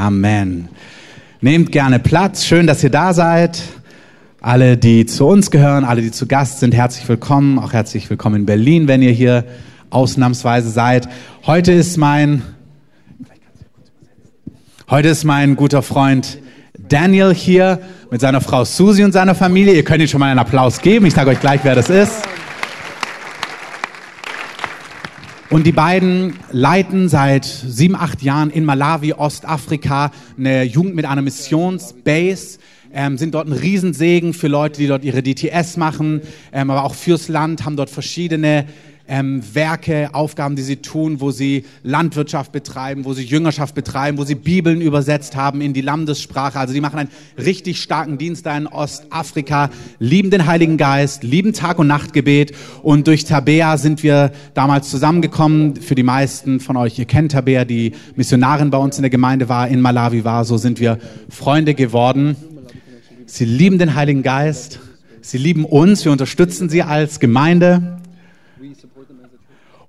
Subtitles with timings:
[0.00, 0.70] Amen.
[1.42, 2.46] Nehmt gerne Platz.
[2.46, 3.60] Schön, dass ihr da seid.
[4.40, 7.58] Alle, die zu uns gehören, alle, die zu Gast sind, herzlich willkommen.
[7.58, 9.44] Auch herzlich willkommen in Berlin, wenn ihr hier
[9.90, 11.06] ausnahmsweise seid.
[11.44, 12.40] Heute ist mein,
[14.88, 16.38] heute ist mein guter Freund
[16.78, 17.80] Daniel hier
[18.10, 19.74] mit seiner Frau Susi und seiner Familie.
[19.74, 21.04] Ihr könnt ihm schon mal einen Applaus geben.
[21.04, 22.22] Ich sage euch gleich, wer das ist.
[25.50, 31.22] Und die beiden leiten seit sieben, acht Jahren in Malawi, Ostafrika, eine Jugend mit einer
[31.22, 32.60] Missionsbase,
[32.94, 36.20] ähm, sind dort ein Riesensegen für Leute, die dort ihre DTS machen,
[36.52, 38.66] ähm, aber auch fürs Land, haben dort verschiedene
[39.10, 44.24] ähm, Werke, Aufgaben, die sie tun, wo sie Landwirtschaft betreiben, wo sie Jüngerschaft betreiben, wo
[44.24, 46.58] sie Bibeln übersetzt haben in die Landessprache.
[46.58, 51.52] Also die machen einen richtig starken Dienst da in Ostafrika, lieben den Heiligen Geist, lieben
[51.52, 52.52] Tag- und Nachtgebet.
[52.82, 55.74] Und durch Tabea sind wir damals zusammengekommen.
[55.74, 59.48] Für die meisten von euch, ihr kennt Tabea, die Missionarin bei uns in der Gemeinde
[59.48, 60.44] war, in Malawi war.
[60.44, 60.98] So sind wir
[61.28, 62.36] Freunde geworden.
[63.26, 64.78] Sie lieben den Heiligen Geist.
[65.20, 66.04] Sie lieben uns.
[66.04, 67.99] Wir unterstützen sie als Gemeinde.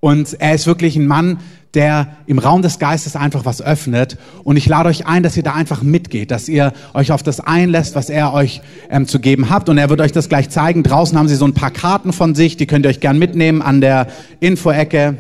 [0.02, 1.38] Und er ist wirklich ein Mann,
[1.74, 4.18] der im Raum des Geistes einfach was öffnet.
[4.44, 7.40] Und ich lade euch ein, dass ihr da einfach mitgeht, dass ihr euch auf das
[7.40, 9.70] einlässt, was er euch ähm, zu geben habt.
[9.70, 10.84] Und er wird euch das gleich zeigen.
[10.84, 13.62] Draußen haben sie so ein paar Karten von sich, die könnt ihr euch gern mitnehmen
[13.62, 14.08] an der
[14.42, 15.18] Info-Ecke.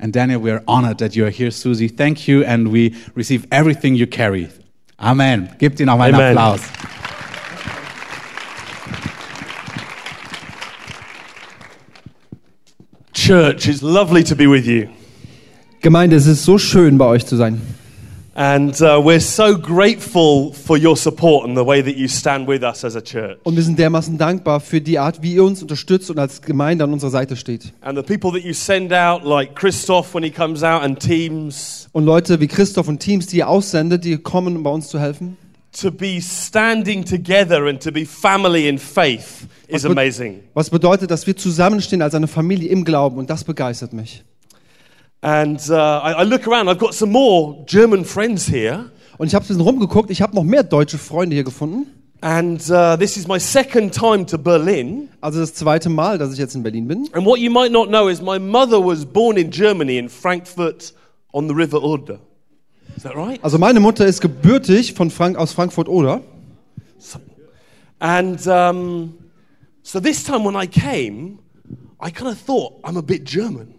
[0.00, 1.90] And Daniel, we are honored that you are here, Susie.
[1.90, 4.48] Thank you, and we receive everything you carry.
[4.96, 5.50] Amen.
[5.58, 6.14] Gebt ihnen noch einen.
[6.14, 6.60] Applaus.
[13.30, 14.88] Church, it's lovely to be with you.
[15.82, 17.60] Gemeinde, es ist so schön, bei euch zu sein.
[18.34, 22.64] And uh, we're so grateful for your support and the way that you stand with
[22.64, 23.38] us as a church.
[23.44, 26.82] Und wir sind dermaßen dankbar für die Art, wie ihr uns unterstützt und als Gemeinde
[26.82, 27.72] an unserer Seite steht.
[27.82, 31.88] And the people that you send out, like Christoph when he comes out, and teams,
[31.92, 34.98] Und Leute wie Christoph und Teams, die ihr aussendet, die kommen, um bei uns zu
[34.98, 35.36] helfen.
[35.72, 40.42] To be standing together and to be family in faith is Was amazing.
[40.54, 44.24] Was bedeutet, dass wir zusammenstehen als eine Familie im Glauben und das begeistert mich.
[45.22, 48.90] And uh, I, I look around, I've got some more German friends here.
[49.18, 51.86] Und ich habe ein bisschen rumgeguckt, ich habe noch mehr deutsche Freunde hier gefunden.
[52.22, 55.08] And uh, this is my second time to Berlin.
[55.20, 57.08] Also das zweite Mal, dass ich jetzt in Berlin bin.
[57.12, 60.94] And what you might not know is my mother was born in Germany in Frankfurt
[61.32, 62.18] on the River Oder.
[62.96, 63.42] Is that right?
[63.42, 66.22] Also meine Mutter ist gebürtig von Frank aus Frankfurt oder.
[67.98, 69.14] And um,
[69.82, 71.38] so this time when I came,
[72.02, 73.74] I kind of thought I'm a bit German.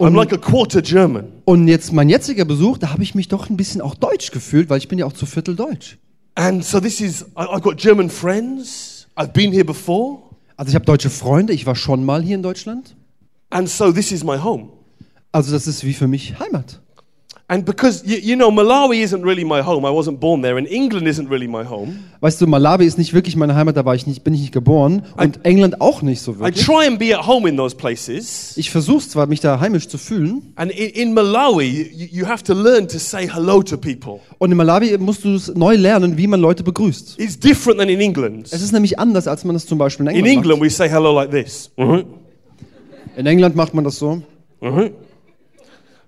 [0.00, 1.32] I'm like a quarter German.
[1.44, 4.68] Und jetzt mein jetziger Besuch, da habe ich mich doch ein bisschen auch deutsch gefühlt,
[4.68, 5.98] weil ich bin ja auch zu Viertel deutsch.
[6.34, 9.06] And so this is, I, I've got German friends.
[9.16, 10.18] I've been here before.
[10.56, 12.96] Also ich habe deutsche Freunde, ich war schon mal hier in Deutschland.
[13.50, 14.70] And so this is my home.
[15.30, 16.80] Also das ist wie für mich Heimat.
[17.52, 19.84] And because, you, you know, Malawi isn't really my home.
[19.84, 20.56] I wasn't born there.
[20.56, 21.98] And England isn't really my home.
[22.20, 24.52] Weißt du, Malawi ist nicht wirklich meine Heimat, da war ich nicht, bin ich nicht
[24.52, 25.02] geboren.
[25.18, 26.64] Und England auch nicht so I wirklich.
[26.64, 28.56] try and be at home in those places.
[28.56, 30.54] Ich versuche zwar, mich da heimisch zu fühlen.
[30.54, 34.20] And in, in Malawi, you, you have to learn to say hello to people.
[34.38, 37.20] Und in Malawi musst du es neu lernen, wie man Leute begrüßt.
[37.20, 38.48] It's different than in England.
[38.50, 40.88] Es ist nämlich anders, als man das zum Beispiel in In England England, we say
[40.88, 41.70] hello like this.
[41.76, 41.86] Mhm.
[41.86, 42.06] macht.
[43.18, 44.22] In England macht man das so.
[44.62, 44.92] Mhm.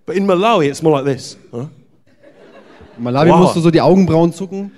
[0.07, 1.37] But in Malawi, it's more like this.
[1.51, 1.67] Huh?
[2.99, 3.39] In Malawi Wow.
[3.39, 4.71] musst du so die Augenbrauen zucken.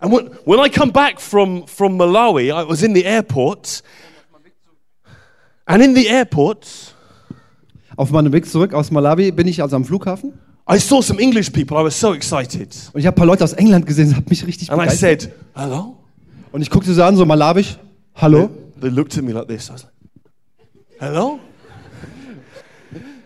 [0.00, 3.82] And when, when I come back from, from Malawi, I was in the airport.
[5.66, 6.94] And in the airport,
[7.96, 10.32] Auf meinem Weg zurück aus Malawi bin ich also am Flughafen.
[10.70, 11.76] I saw some English people.
[11.76, 12.68] I was so excited.
[12.92, 14.84] Und ich habe ein paar Leute aus England gesehen, das hat mich richtig And I
[14.84, 15.22] begeistert.
[15.22, 15.96] said, hello?
[16.52, 17.76] Und ich guckte sie an, so malawisch.
[18.14, 18.50] Hallo?
[18.80, 19.68] They looked at me like this.
[19.68, 19.92] I was like,
[21.00, 21.40] hello?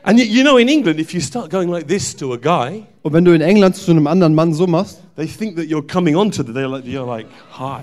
[0.04, 3.12] And you, know, in England, if you start going like this to a guy, Und
[3.12, 6.16] wenn du in England zu einem anderen Mann so machst, they think that you're coming
[6.16, 7.26] onto the, they're like, you're like,
[7.58, 7.80] hi.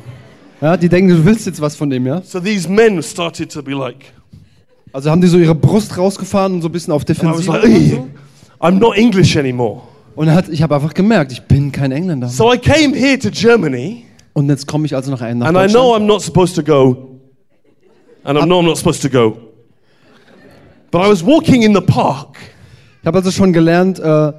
[0.62, 2.22] ja, die denken, du willst jetzt was von dem, ja?
[2.24, 4.14] So these men started to be like,
[4.92, 7.50] Also haben die so ihre Brust rausgefahren und so ein bisschen auf Defensive.
[7.52, 8.00] like, "Ey,
[8.60, 9.82] I'm not English anymore.
[10.16, 12.28] Und hat, ich habe einfach gemerkt, ich bin kein Engländer.
[12.28, 15.72] So I came here to Germany, Und jetzt komme ich also nach, nach and I
[15.72, 15.96] know.
[15.96, 17.20] I'm not supposed to go,
[18.24, 19.38] and I know I'm not supposed to go.
[20.92, 22.38] But I was walking in the park.
[23.02, 24.34] Ich habe also schon gelernt, äh,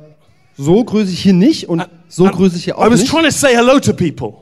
[0.56, 3.10] so grüße ich hier nicht und so grüße ich hier I auch was nicht.
[3.10, 4.34] trying to say hello to people.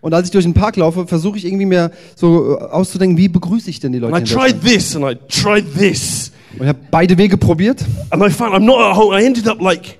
[0.00, 3.28] Und als ich durch den Park laufe, versuche ich irgendwie mir so äh, auszudenken, wie
[3.28, 4.74] begrüße ich denn die Leute And I in tried Deutschland?
[4.74, 6.32] this and I tried this.
[6.54, 7.84] Und ich habe beide Wege probiert.
[8.10, 9.14] And I found I'm not at home.
[9.16, 9.98] I ended up like,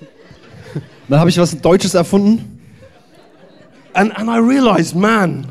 [1.08, 2.60] Dann habe ich was Deutsches erfunden.
[3.94, 5.46] and, and I realized, man,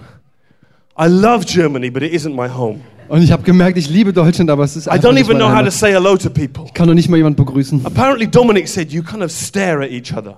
[1.00, 2.82] I love Germany, but it isn't my home.
[3.10, 5.38] Und ich habe gemerkt, ich liebe Deutschland, aber es ist I einfach don't nicht even
[5.38, 5.74] meine know how to Heimat.
[5.74, 6.66] say hello to people.
[6.66, 7.86] Ich kann noch nicht mal jemand begrüßen.
[7.86, 10.38] Apparently, Dominic said you kind of stare at each other.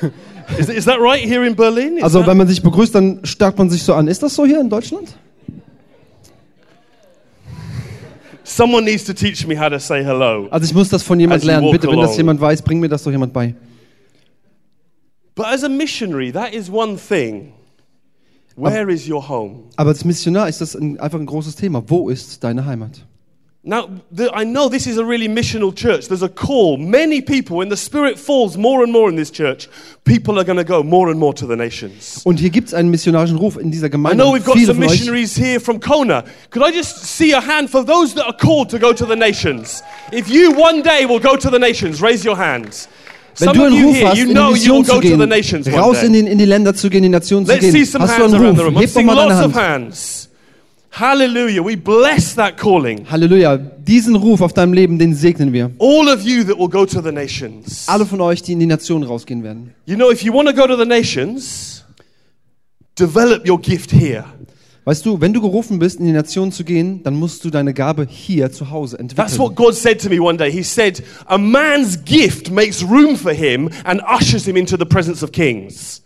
[0.58, 1.96] is, is that right here in Berlin?
[1.98, 4.06] Is Also that- wenn man sich begrüßt, dann starrt man sich so an.
[4.08, 5.16] Ist das so hier in Deutschland?
[8.44, 10.48] Someone needs to teach me how to say hello.
[10.50, 11.64] Also ich muss das von jemand As you lernen.
[11.66, 12.16] walk Bitte, wenn das along.
[12.18, 13.54] jemand weiß, bring mir das doch jemand bei.
[15.34, 17.52] But as a missionary, that is one thing.
[18.56, 19.64] Where is your home?
[19.76, 21.82] Aber als Missionar ist das ein, einfach ein großes Thema.
[21.86, 23.06] Wo ist deine Heimat?
[23.62, 26.08] Now, the, I know this is a really missional church.
[26.08, 26.78] There's a call.
[26.78, 29.68] Many people, when the Spirit falls more and more in this church,
[30.04, 32.22] people are going to go more and more to the nations.
[32.24, 34.16] Und hier gibt es einen missionarischen Ruf in dieser I Gemeinde.
[34.24, 36.24] know we've got Viele some von euch, missionaries here from Kona.
[36.48, 39.14] Could I just see a hand for those that are called to go to the
[39.14, 39.82] nations?
[40.10, 42.88] If you one day will go to the nations, raise your hands.
[43.38, 46.26] Wenn Some du einen Ruf here, hast, in die Mission zu gehen, raus in, den,
[46.26, 48.94] in die Länder zu gehen, in die Nationen zu gehen, hast du einen Ruf, heb
[48.94, 49.54] doch mal deine Hand.
[49.54, 50.30] hands.
[50.92, 51.62] Hallelujah.
[51.62, 53.06] We bless that calling.
[53.08, 53.56] Halleluja.
[53.56, 55.70] Diesen Ruf auf deinem Leben, den segnen wir.
[55.78, 57.84] All of you that will go to the nations.
[57.86, 59.72] Alle von euch, die in die Nationen rausgehen werden.
[59.86, 61.84] You know, if you want to go to the nations,
[62.98, 64.24] develop your gift here.
[64.90, 67.72] Weißt du, wenn du gerufen bist, in die Nationen zu gehen, dann musst du deine
[67.72, 69.54] Gabe hier zu Hause That's what entwickeln.
[69.54, 70.50] God said to me one day.
[70.50, 75.22] He said, A man's gift makes room for him and ushers him into the presence
[75.22, 76.02] of kings.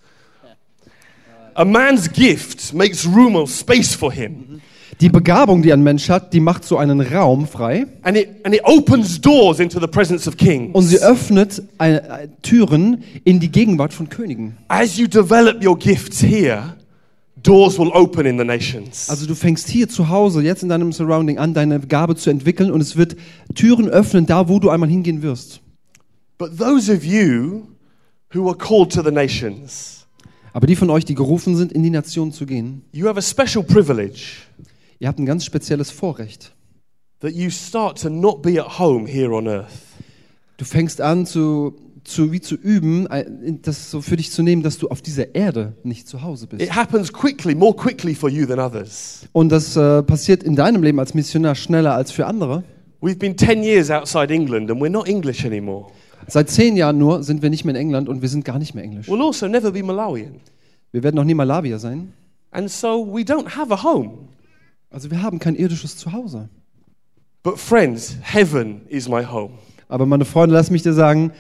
[1.55, 4.61] A man's gift makes room or space for him.
[5.01, 8.55] Die Begabung, die ein Mensch hat, die macht so einen Raum frei And it, and
[8.55, 10.75] it opens doors into the presence of kings.
[10.75, 14.59] und sie öffnet äh, äh, Türen in die Gegenwart von Königen.
[14.69, 16.77] As you develop your gifts here,
[17.45, 19.09] doors will open in the nations.
[19.09, 22.73] Also du fängst hier zu Hause, jetzt in deinem Surrounding an, deine Gabe zu entwickeln
[22.73, 23.17] und es wird
[23.55, 25.61] Türen öffnen, da wo du einmal hingehen wirst.
[26.39, 27.63] But those of you
[28.35, 30.07] who are called to the nations,
[30.53, 33.23] Aber die von euch, die gerufen sind, in die Nationen zu gehen, you have a
[33.23, 34.39] special privilege
[34.99, 36.53] ihr habt ein ganz spezielles Vorrecht.
[37.21, 39.73] that you start to not be at home here on earth.
[40.57, 41.75] Du fängst an zu,
[42.05, 43.25] zu wie zu üben, äh,
[43.63, 46.63] das so für dich zu nehmen, dass du auf dieser Erde nicht zu Hause bist.
[46.63, 49.27] It happens quickly, more quickly for you than others.
[49.33, 52.63] Und das äh, passiert in deinem Leben als Missionar schneller als für andere.
[53.01, 55.87] We've been 10 years outside England and we're not English anymore.
[56.27, 58.75] Seit zehn Jahren nur sind wir nicht mehr in England und wir sind gar nicht
[58.75, 59.09] mehr Englisch.
[59.09, 60.41] We'll also never be Malawian.
[60.93, 62.13] Wir werden noch nie Malawier sein.
[62.51, 64.29] And so we don't have a home.
[64.91, 66.49] Also wir haben kein irdisches Zuhause.
[67.43, 69.59] But friends, heaven is my home.
[69.89, 71.33] Aber meine Freunde, lass mich dir sagen,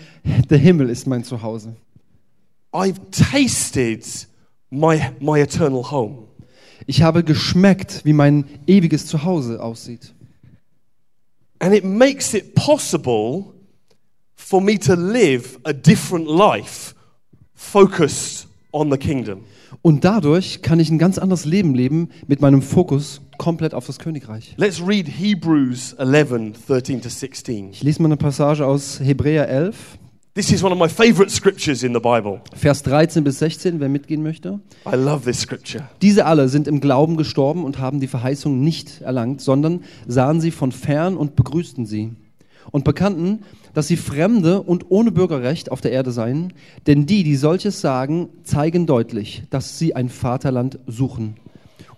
[0.51, 1.77] der Himmel ist mein Zuhause.
[2.73, 4.05] I've tasted
[4.71, 6.29] my, my eternal home.
[6.87, 10.13] Ich habe geschmeckt, wie mein ewiges Zuhause aussieht.
[11.61, 13.55] And it makes it possible
[14.35, 16.95] for me to live a different life
[17.55, 18.49] focused.
[19.83, 23.99] Und dadurch kann ich ein ganz anderes Leben leben mit meinem Fokus komplett auf das
[23.99, 24.55] Königreich.
[24.57, 27.71] Let's read Hebrews 11 13 to 16.
[27.71, 29.99] Ich lese mal eine Passage aus Hebräer 11,
[30.35, 32.41] This is one of my favorite scriptures in the Bible.
[32.57, 34.59] Vers 13 bis 16, wer mitgehen möchte.
[34.85, 35.89] I love this scripture.
[36.03, 40.51] Diese alle sind im Glauben gestorben und haben die Verheißung nicht erlangt, sondern sahen sie
[40.51, 42.17] von fern und begrüßten sie
[42.71, 43.41] und bekannten,
[43.73, 46.53] dass sie Fremde und ohne Bürgerrecht auf der Erde seien,
[46.87, 51.37] denn die, die solches sagen, zeigen deutlich, dass sie ein Vaterland suchen.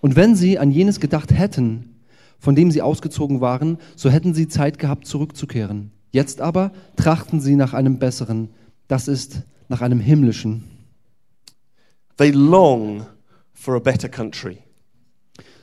[0.01, 1.95] Und wenn sie an jenes gedacht hätten,
[2.39, 5.91] von dem sie ausgezogen waren, so hätten sie Zeit gehabt, zurückzukehren.
[6.11, 8.49] Jetzt aber trachten sie nach einem besseren,
[8.87, 10.63] das ist nach einem himmlischen.
[12.17, 13.05] They long
[13.53, 14.59] for a better country.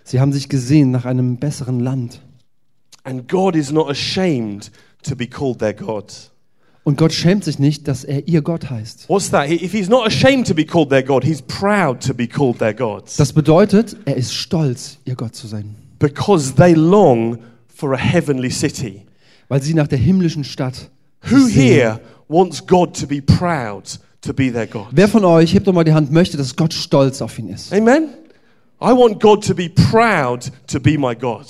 [0.04, 2.20] Sie haben sich gesehen nach einem besseren Land.
[3.04, 4.70] And God is not ashamed
[5.04, 6.12] to be called their God.
[6.84, 9.08] Und Gott schämt sich nicht, dass er ihr Gott heißt.
[9.08, 9.50] What's that?
[9.50, 12.74] If he's not ashamed to be called their God, he's proud to be called their
[12.74, 13.04] God.
[13.16, 15.76] Das bedeutet, er ist stolz, ihr Gott zu sein.
[15.98, 17.38] Because they long
[17.74, 19.06] for a heavenly city.
[19.48, 20.90] Weil sie nach der himmlischen Stadt.
[21.30, 24.88] Who here wants God to be proud to be their God?
[24.90, 27.72] Wer von euch, hebt doch mal die Hand, möchte, dass Gott stolz auf ihn ist?
[27.72, 28.08] Amen?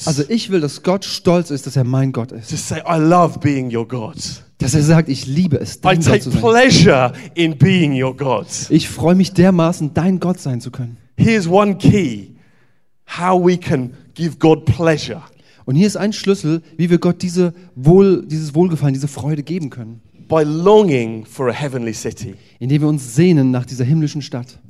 [0.07, 2.51] Also ich will, dass Gott stolz ist, dass er mein Gott ist.
[2.51, 4.17] To say, I love being your God.
[4.59, 6.41] Dass er sagt, ich liebe es, I dein Gott take zu sein.
[6.41, 8.47] pleasure in being your God.
[8.71, 10.97] Ich freue mich dermaßen, dein Gott sein zu können.
[11.17, 12.35] Here's one key
[13.07, 15.23] how we can give God pleasure.
[15.65, 19.71] Und hier ist ein Schlüssel, wie wir Gott diese Wohl, dieses Wohlgefallen, diese Freude geben
[19.71, 20.03] können.
[20.29, 22.35] By longing for a heavenly city.
[22.59, 24.61] Indem wir uns sehnen nach dieser himmlischen Stadt.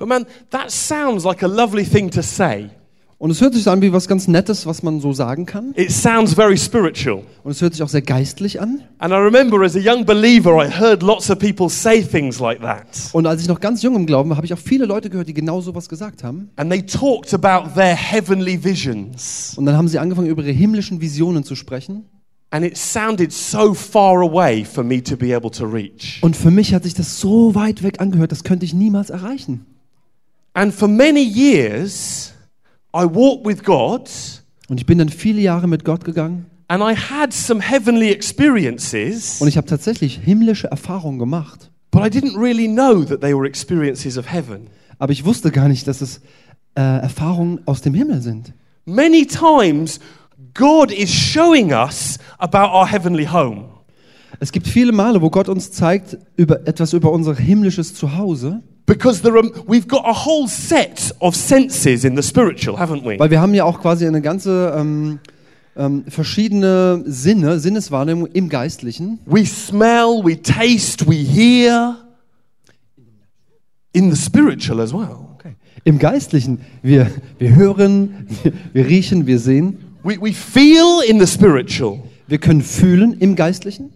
[0.00, 2.70] But man, that sounds like a lovely thing to say.
[3.18, 5.74] Und es hört sich so an wie was ganz Nettes, was man so sagen kann.
[5.76, 7.22] It sounds very spiritual.
[7.44, 8.80] Und es hört sich auch sehr geistlich an.
[8.96, 12.62] And I remember as a young believer, I heard lots of people say things like
[12.62, 12.86] that.
[13.12, 15.28] Und als ich noch ganz jung im Glauben war, habe ich auch viele Leute gehört,
[15.28, 16.48] die genau sowas gesagt haben.
[16.56, 19.52] And they talked about their heavenly visions.
[19.58, 22.06] Und dann haben sie angefangen, über ihre himmlischen Visionen zu sprechen.
[22.48, 26.20] And it sounded so far away for me to be able to reach.
[26.22, 29.66] Und für mich hat sich das so weit weg angehört, das könnte ich niemals erreichen.
[30.54, 32.32] And for many years,
[32.94, 34.08] I walked with God
[34.68, 39.40] Und ich bin dann viele Jahre mit Gott gegangen and I had some heavenly experiences,
[39.40, 41.70] und ich habe tatsächlich himmlische Erfahrungen gemacht.
[41.90, 44.68] but I didn't really know that they were experiences of heaven.
[44.98, 46.20] Aber ich wusste gar nicht, dass es
[46.76, 48.52] äh, Erfahrungen aus dem Himmel sind.
[48.84, 49.98] Many times,
[50.54, 53.64] God is showing us about our heavenly home.
[54.38, 59.22] Es gibt viele Male, wo Gott uns zeigt über etwas über unser himmlisches Zuhause, Because
[59.22, 63.20] there are, we've got a whole set of senses in the spiritual, haven't we?
[63.20, 65.20] weil wir haben ja auch quasi eine ganze ähm,
[65.76, 69.20] ähm, verschiedene Sinne, Sinneswahrnehmung im Geistlichen.
[69.26, 71.98] We smell, we taste, we hear.
[73.92, 75.28] In the spiritual as well.
[75.84, 79.78] Im Geistlichen, wir, wir hören, wir, wir riechen, wir sehen.
[80.02, 82.00] We, we feel in the spiritual.
[82.26, 83.92] Wir können fühlen im Geistlichen.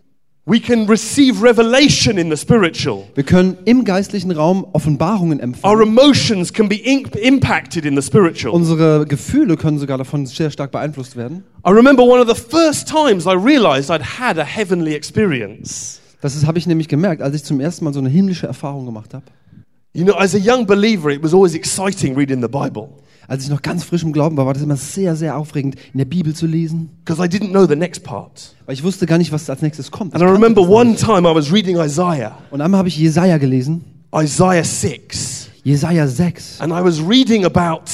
[0.46, 3.04] We can receive revelation in the spiritual.
[3.14, 5.74] Wir können im geistlichen Raum Offenbarungen empfangen.
[5.74, 8.52] Our emotions can be impacted in the spiritual.
[8.54, 11.44] Unsere Gefühle können sogar davon sehr stark beeinflusst werden.
[11.66, 16.00] I remember one of the first times I realized I'd had a heavenly experience.
[16.20, 19.14] Das habe ich nämlich gemerkt, als ich zum ersten Mal so eine himmlische Erfahrung gemacht
[19.14, 19.24] habe.
[19.94, 22.90] You know, as a young believer, it was always exciting reading the Bible
[23.28, 25.98] Als ich noch ganz frisch im Glauben war, war das immer sehr, sehr aufregend, in
[25.98, 26.90] der Bibel zu lesen.
[27.04, 28.54] because I didn't know the next part.
[28.66, 30.14] Weil ich wusste gar nicht, was als nächstes kommt.
[30.14, 33.38] Ich And I remember one time I was reading Isaiah, Und einmal habe ich Jesaja
[33.38, 36.60] gelesen, Isaiah 6, Jesaja 6.
[36.60, 37.84] and I was reading about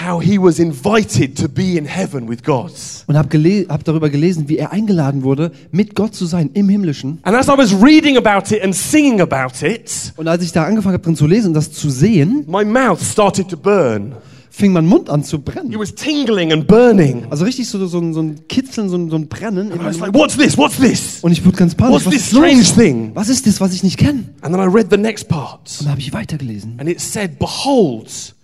[0.00, 2.72] how he was invited to be in heaven with God.
[3.06, 6.68] Und habe gele hab darüber gelesen, wie er eingeladen wurde, mit Gott zu sein im
[6.70, 7.18] Himmlischen.
[7.22, 10.64] And as I was reading about it and singing about it, Und als ich da
[10.64, 14.14] angefangen habe, drin zu lesen und das zu sehen, my mouth started to burn.
[14.54, 15.78] Fing mein Mund an zu It brennen.
[15.78, 17.26] was tingling and burning.
[17.30, 19.72] Also richtig so, so, ein- so ein Kitzeln, so ein, so ein Brennen.
[19.72, 20.58] And I was like, what's this?
[20.58, 21.20] What's this?
[21.22, 21.94] und ich wurde ganz panisch.
[21.94, 23.12] What's Was this strange thing?
[23.14, 24.24] Was ist das, was ich nicht kenne?
[24.42, 25.70] And then I read the next part.
[25.78, 26.78] Und dann habe ich weitergelesen.
[26.78, 28.34] And it said, Behold,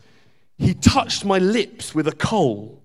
[0.57, 2.79] he touched my lips with a coal.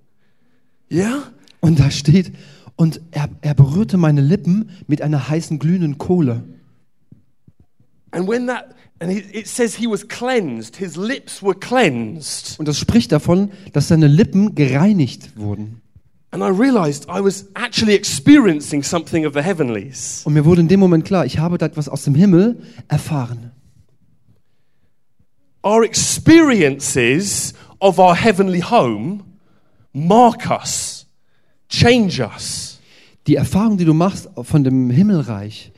[0.92, 1.24] Yeah?
[1.62, 2.34] Und da steht,
[2.76, 6.44] und er, er berührte meine Lippen mit einer heißen glühenden Kohle.
[8.12, 12.60] And when that, and it, it says he was cleansed, his lips were cleansed.
[12.60, 15.82] Und das spricht davon, dass seine Lippen gereinigt wurden.
[16.32, 20.24] And I realized I was actually experiencing something of the heavenlies.
[20.26, 23.52] Und mir wurde in dem Moment klar, ich habe da etwas aus dem Himmel erfahren.
[25.64, 29.24] Our experiences of our heavenly home
[29.94, 31.06] mark us,
[31.70, 32.80] change us.
[33.28, 35.73] Die Erfahrungen, die du machst von dem Himmelreich,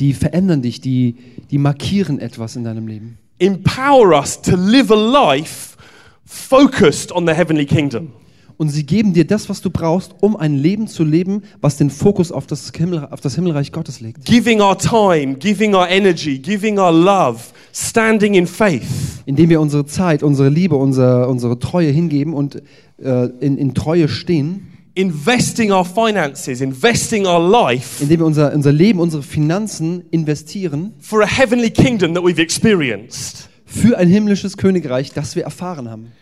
[0.00, 1.16] die verändern dich, die,
[1.50, 3.18] die markieren etwas in deinem Leben.
[3.40, 5.76] empower us to live a life
[6.24, 8.12] focused on the heavenly kingdom.
[8.56, 11.88] Und sie geben dir das, was du brauchst, um ein Leben zu leben, was den
[11.88, 14.26] Fokus auf das, Himmel, auf das Himmelreich Gottes legt.
[14.26, 17.40] Giving our time, giving our energy, giving our love,
[17.72, 19.22] standing in faith.
[19.24, 22.62] Indem wir unsere Zeit, unsere Liebe, unsere, unsere Treue hingeben und
[22.98, 28.72] äh, in, in Treue stehen, Investing our finances, investing our life indem wir unser, unser
[28.72, 33.50] Leben, unsere Finanzen investieren for a heavenly kingdom that we've experienced.
[33.70, 36.12] für ein himmlisches Königreich, das wir erfahren haben.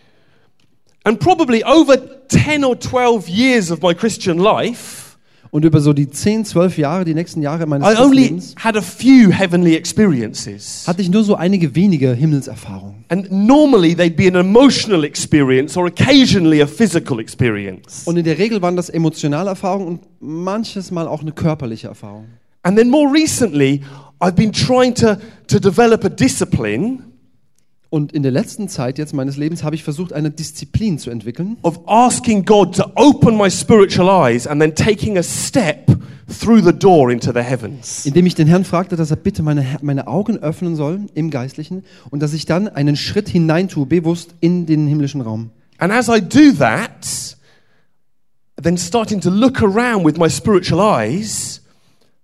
[1.04, 1.96] And probably over
[2.28, 5.07] 10 or 12 years of my Christian life,
[5.50, 8.76] Und über so die 10, 12 Jahre, die nächsten Jahre meines I only Lebens, had
[8.76, 10.84] a few heavenly experiences.
[10.86, 13.04] hatte ich nur so einige wenige Himmelserfahrungen.
[13.08, 18.02] And normally they'd be an emotional experience or occasionally a physical experience.
[18.04, 22.26] Und in der Regel waren das emotionale Erfahrungen und manches Mal auch eine körperliche Erfahrung.
[22.62, 23.82] And then more recently,
[24.20, 27.04] I've been trying to, to develop a discipline
[27.90, 31.56] Und in der letzten Zeit jetzt meines Lebens habe ich versucht, eine Disziplin zu entwickeln,
[31.62, 35.90] of asking God to open my spiritual eyes and then taking a step
[36.28, 38.04] through the door into the heavens.
[38.04, 41.82] indem ich den Herrn fragte, dass er bitte meine, meine Augen öffnen soll im Geistlichen
[42.10, 45.50] und dass ich dann einen Schritt hineintue, bewusst in den himmlischen Raum.
[45.78, 47.36] And as I do that,
[48.62, 51.62] then starting to look around with my spiritual eyes,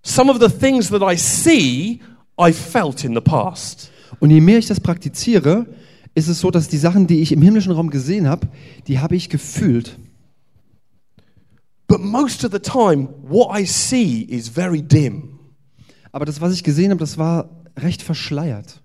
[0.03, 2.01] some of the things that I see,
[2.39, 3.89] I felt in the past.
[4.19, 5.65] Und je mehr ich das praktiziere,
[6.13, 8.47] ist es so, dass die Sachen, die ich im himmlischen Raum gesehen habe,
[8.87, 9.97] die habe ich gefühlt.
[11.87, 15.39] But most of the time, what I see is very dim.
[16.11, 18.81] Aber das, was ich gesehen habe, das war recht verschleiert.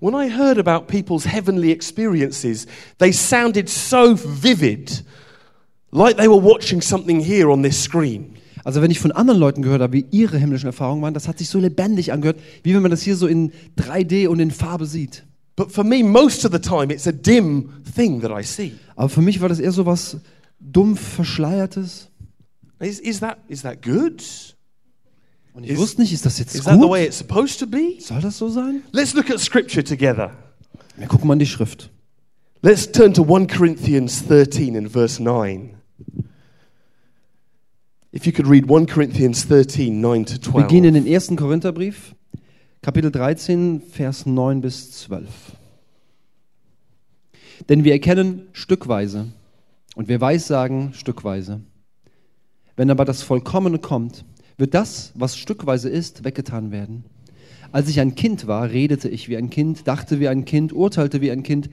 [0.00, 2.66] When I heard about people's heavenly experiences,
[2.98, 5.04] they sounded so vivid,
[5.92, 8.31] like they were watching something here on this screen.
[8.64, 11.38] Also wenn ich von anderen Leuten gehört habe, wie ihre himmlischen Erfahrungen waren, das hat
[11.38, 14.86] sich so lebendig angehört, wie wenn man das hier so in 3D und in Farbe
[14.86, 15.24] sieht.
[15.56, 18.72] But for me, most of the time, it's a dim thing that I see.
[18.96, 20.16] Aber für mich war das eher so was
[20.60, 22.08] dumpf verschleiertes.
[22.80, 24.22] Is, is, that, is that good?
[25.54, 26.90] Und ich Is- wusste nicht, ist das jetzt Is that the gut?
[26.90, 27.96] way it's supposed to be?
[28.00, 28.82] Soll das so sein?
[28.92, 30.30] Let's look at scripture together.
[30.96, 31.90] Wir gucken mal in die Schrift.
[32.62, 35.74] Let's turn to 1 Corinthians 13 and verse 9.
[38.14, 40.68] If you could read 1 Corinthians 13, 9 to Wir 12.
[40.68, 42.14] gehen in den ersten Korintherbrief,
[42.82, 45.26] Kapitel 13, Vers 9 bis 12.
[47.70, 49.28] Denn wir erkennen stückweise
[49.94, 51.62] und wir weissagen stückweise.
[52.76, 54.26] Wenn aber das Vollkommene kommt,
[54.58, 57.04] wird das, was stückweise ist, weggetan werden.
[57.70, 61.22] Als ich ein Kind war, redete ich wie ein Kind, dachte wie ein Kind, urteilte
[61.22, 61.70] wie ein Kind.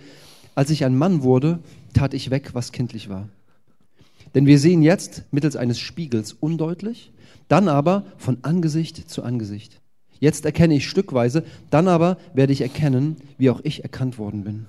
[0.56, 1.60] Als ich ein Mann wurde,
[1.94, 3.28] tat ich weg, was kindlich war.
[4.36, 7.12] Denn wir sehen jetzt mittels eines Spiegels undeutlich,
[7.48, 9.82] dann aber von Angesicht zu Angesicht.
[10.20, 14.66] Jetzt erkenne ich stückweise, dann aber werde ich erkennen, wie auch ich erkannt worden bin.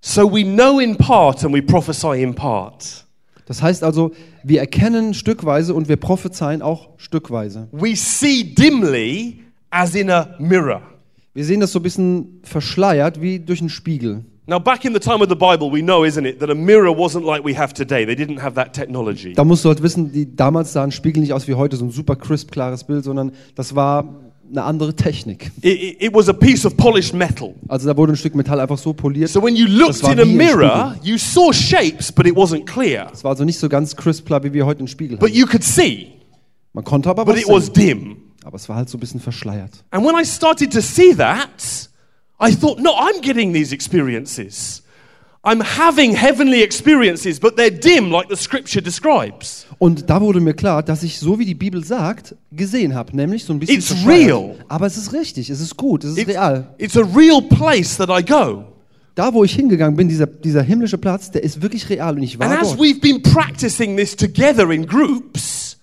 [0.00, 3.06] So we know in part and we prophesy in part.
[3.46, 4.12] Das heißt also,
[4.42, 7.68] wir erkennen stückweise und wir prophezeien auch stückweise.
[7.72, 10.82] We see dimly as in a mirror.
[11.34, 14.24] Wir sehen das so ein bisschen verschleiert wie durch einen Spiegel.
[14.46, 16.90] Now, back in the time of the Bible, we know, isn't it, that a mirror
[16.94, 18.04] wasn't like we have today.
[18.04, 19.32] They didn't have that technology.
[19.32, 21.84] Da musst du halt wissen, die, damals sah ein Spiegel nicht aus wie heute, so
[21.86, 24.04] ein super crisp, klares Bild, sondern das war
[24.50, 25.50] eine andere Technik.
[25.62, 27.54] It, it, was a piece of polished metal.
[27.68, 29.30] Also da wurde ein Stück Metall einfach so poliert.
[29.30, 33.06] So when you looked in a mirror, you saw shapes, but it wasn't clear.
[33.14, 35.38] Es war also nicht so ganz crisp klar, wie wir heute einen Spiegel But haben.
[35.38, 36.08] you could see,
[36.74, 37.72] Man konnte aber but was it was sehen.
[37.74, 38.16] dim.
[38.44, 39.70] Aber es war halt so ein bisschen verschleiert.
[39.90, 41.88] And when I started to see that,
[42.40, 44.82] I thought, no, I'm getting these experiences.
[45.46, 49.66] I'm having heavenly experiences, but they're dim, like the scripture describes.
[49.78, 53.14] Und da wurde mir klar, dass ich, so wie die Bibel sagt, gesehen habe.
[53.14, 54.56] Nämlich so ein bisschen It's real.
[54.68, 56.74] Aber es ist richtig, es ist gut, es ist It's, real.
[56.78, 58.64] it's a real place that I go.
[59.14, 62.38] Da, wo ich hingegangen bin, dieser, dieser himmlische Platz, der ist wirklich real und ich
[62.38, 62.80] war And as dort.
[62.80, 65.76] we've been practicing this together in groups,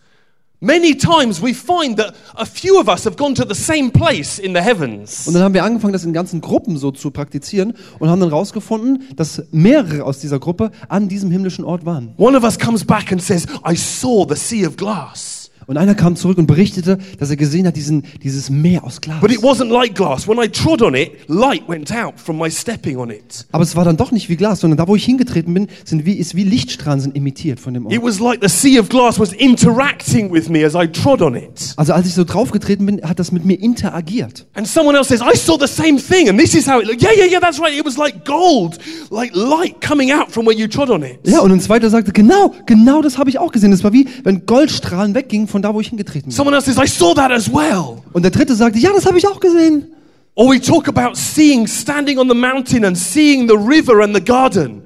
[0.61, 4.39] many times we find that a few of us have gone to the same place
[4.39, 5.27] in the heavens.
[5.27, 8.29] Und dann haben wir angefangen, das in ganzen Gruppen so zu praktizieren und haben dann
[8.29, 12.13] rausgefunden, dass mehrere aus dieser Gruppe an diesem himmlischen Ort waren.
[12.17, 15.40] One of us comes back and says, I saw the sea of glass.
[15.71, 19.21] Und einer kam zurück und berichtete, dass er gesehen hat, diesen, dieses Meer aus Glas.
[19.21, 20.27] But it wasn't like glass.
[20.27, 23.45] When I trod on it, light went out from my stepping on it.
[23.53, 26.05] Aber es war dann doch nicht wie Glas, sondern da, wo ich hingetreten bin, sind
[26.05, 27.95] wie, ist wie Lichtstrahlen sind emittiert von dem Ort.
[27.95, 31.35] It was like the sea of glass was interacting with me as I trod on
[31.35, 31.73] it.
[31.77, 34.47] Also als ich so draufgetreten bin, hat das mit mir interagiert.
[34.55, 37.01] And someone else says, I saw the same thing, and this is how it looked.
[37.01, 37.73] Yeah, yeah, yeah, that's right.
[37.73, 38.77] It was like gold,
[39.09, 41.19] like light coming out from where you trod on it.
[41.25, 43.71] Ja, und ein zweiter sagte, genau, genau das habe ich auch gesehen.
[43.71, 46.35] Das war wie, wenn Goldstrahlen weggingen von da, wo ich hingetreten bin.
[46.35, 48.01] Someone else says, I saw that as well.
[48.13, 49.87] Und der dritte sagte, ja, das habe ich auch gesehen.
[50.35, 54.23] Or we talk about seeing, standing on the mountain and seeing the river and the
[54.23, 54.83] garden.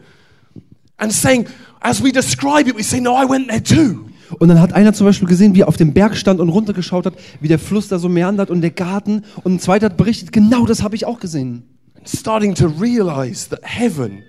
[0.97, 1.45] And saying,
[1.81, 4.05] as we describe it, we say, No, I went there too.
[4.39, 7.05] Und dann hat einer zum Beispiel gesehen, wie er auf dem Berg stand und runtergeschaut
[7.05, 9.23] hat, wie der Fluss da so meandert und der Garten.
[9.43, 11.63] Und ein zweiter hat berichtet, genau das habe ich auch gesehen.
[11.95, 14.23] And starting to realize that heaven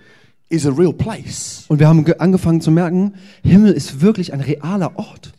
[0.51, 1.65] is a real place.
[1.69, 5.33] Und wir haben ge- angefangen zu merken, Himmel ist wirklich ein realer Ort.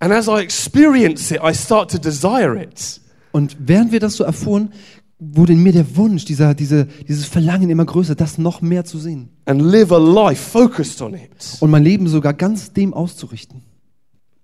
[0.00, 3.00] And as I experience it, I start to desire it.
[3.32, 4.72] Und während wir das so erfuhren,
[5.18, 8.98] wurde in mir der Wunsch, dieser, diese, dieses Verlangen immer größer, das noch mehr zu
[8.98, 9.28] sehen.
[9.44, 11.58] and live a life focused on it.
[11.60, 13.62] Und mein Leben sogar ganz dem auszurichten.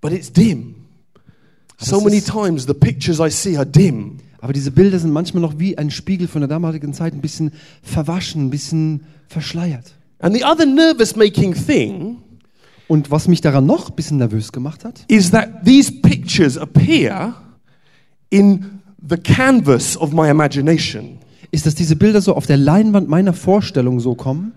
[0.00, 0.74] But it's dim.
[1.78, 4.18] So many times the pictures I see are dim.
[4.40, 7.52] Aber diese Bilder sind manchmal noch wie ein Spiegel von der damaligen Zeit, ein bisschen
[7.82, 9.94] verwaschen, ein bisschen verschleiert.
[10.18, 12.18] And the other nervous making thing
[12.88, 17.34] Und was mich daran noch ein bisschen nervös gemacht hat, is that these pictures appear
[18.30, 21.18] in the canvas of my imagination.
[21.50, 24.52] ist, dass diese Bilder so auf der Leinwand meiner Vorstellung so kommen.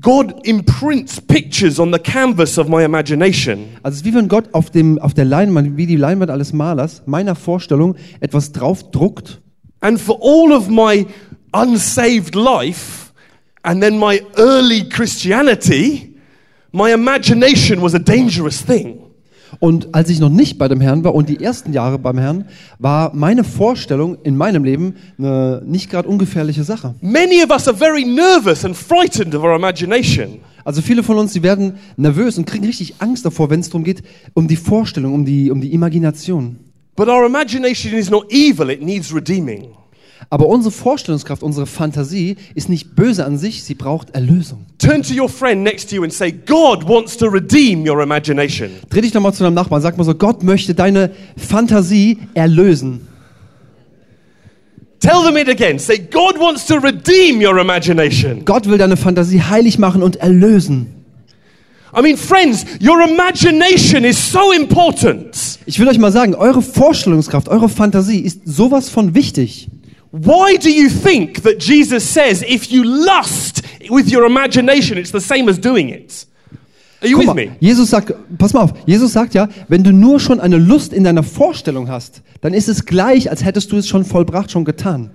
[0.00, 3.66] God imprints pictures on the canvas of my imagination.
[3.82, 6.52] Also es ist wie wenn Gott auf, dem, auf der Leinwand, wie die Leinwand eines
[6.52, 9.40] Malers, meiner Vorstellung etwas draufdruckt.
[9.80, 11.06] And for all of my
[11.52, 13.12] unsaved life
[13.62, 16.09] and then my early Christianity,
[16.72, 18.98] my imagination was a dangerous thing.
[19.58, 22.44] Und als ich noch nicht bei dem Herrn war und die ersten Jahre beim Herrn,
[22.78, 26.94] war meine Vorstellung in meinem Leben eine nicht gerade ungefährliche Sache.
[27.00, 30.40] Many of us are very nervous and frightened of our imagination.
[30.64, 33.82] Also viele von uns, die werden nervös und kriegen richtig Angst davor, wenn es darum
[33.82, 34.02] geht,
[34.34, 36.56] um die Vorstellung, um die, um die Imagination.
[36.94, 39.70] But our imagination is not evil, it needs redeeming.
[40.28, 44.66] Aber unsere Vorstellungskraft, unsere Fantasie ist nicht böse an sich, sie braucht Erlösung.
[44.78, 48.70] Turn to your friend next to you and say, God wants to redeem your imagination.
[48.90, 53.06] Dreh dich nochmal zu deinem Nachbarn, sag mal so, Gott möchte deine Fantasie erlösen.
[55.00, 55.78] Tell them it again.
[55.78, 58.44] Say, God wants to redeem your imagination.
[58.44, 61.00] Gott will deine Fantasie heilig machen und erlösen.
[61.96, 65.58] I mean, friends, your imagination is so important.
[65.66, 69.68] Ich will euch mal sagen, eure Vorstellungskraft, eure Fantasie ist sowas von wichtig.
[70.12, 75.20] Why do you think that Jesus says if you lust with your imagination, it's the
[75.20, 76.26] same as doing it?
[77.02, 77.56] Are you Guck with mal, me?
[77.60, 81.04] Jesus sagt, pass mal auf, Jesus sagt ja, wenn du nur schon eine Lust in
[81.04, 85.10] deiner Vorstellung hast, dann ist es gleich, als hättest du es schon vollbracht, schon getan.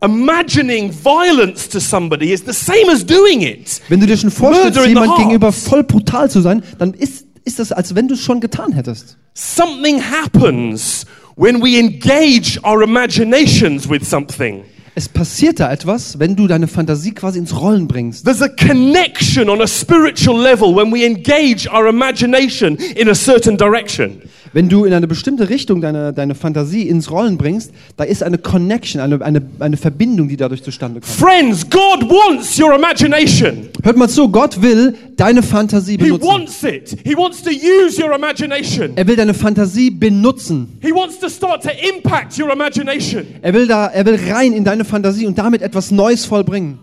[0.00, 3.80] Imagining violence to somebody is the same as doing it.
[3.88, 7.72] Wenn du dir schon vorstellst, jemand gegenüber voll brutal zu sein, dann ist, ist das,
[7.72, 9.18] als wenn du es schon getan hättest.
[9.34, 11.04] Something happens
[11.38, 14.64] when we engage our imaginations with something.
[14.96, 18.24] Es passiert da etwas, wenn du deine Fantasie quasi ins Rollen bringst.
[18.24, 23.56] There's a connection on a spiritual level when we engage our imagination in a certain
[23.56, 24.28] direction.
[24.58, 28.38] Wenn du in eine bestimmte Richtung deine, deine Fantasie ins Rollen bringst, da ist eine
[28.38, 31.12] Connection, eine, eine, eine Verbindung, die dadurch zustande kommt.
[31.12, 33.68] Friends, God wants your imagination.
[33.84, 36.26] Hört mal zu, Gott will deine Fantasie He benutzen.
[36.26, 36.96] wants it.
[37.04, 38.96] He wants to use your imagination.
[38.96, 40.76] Er will deine Fantasie benutzen.
[40.82, 43.28] He wants to start to impact your imagination.
[43.42, 46.80] Er will da, er will rein in deine Fantasie und damit etwas Neues vollbringen.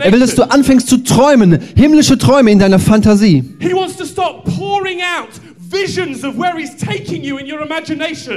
[0.00, 3.44] Er will, dass du anfängst zu träumen, himmlische Träume in deiner Fantasie.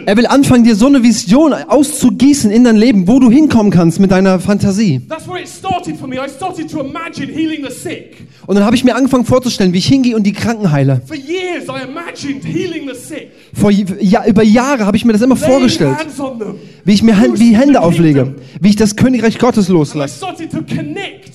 [0.06, 4.00] Er will anfangen, dir so eine Vision auszugießen in dein Leben, wo du hinkommen kannst
[4.00, 5.02] mit deiner Fantasie.
[5.10, 6.18] That's where it started for me.
[6.18, 8.27] I started to imagine healing the sick.
[8.48, 11.02] Und dann habe ich mir angefangen vorzustellen, wie ich hingehe und die Kranken heile.
[11.06, 15.22] For years, I imagined healing the sick, Vor, ja, über Jahre habe ich mir das
[15.22, 16.56] immer laying vorgestellt, hands on them.
[16.86, 20.18] wie ich mir Hand- wie Hände auflege, wie ich das Königreich Gottes And I loslasse.
[20.18, 21.34] started to connect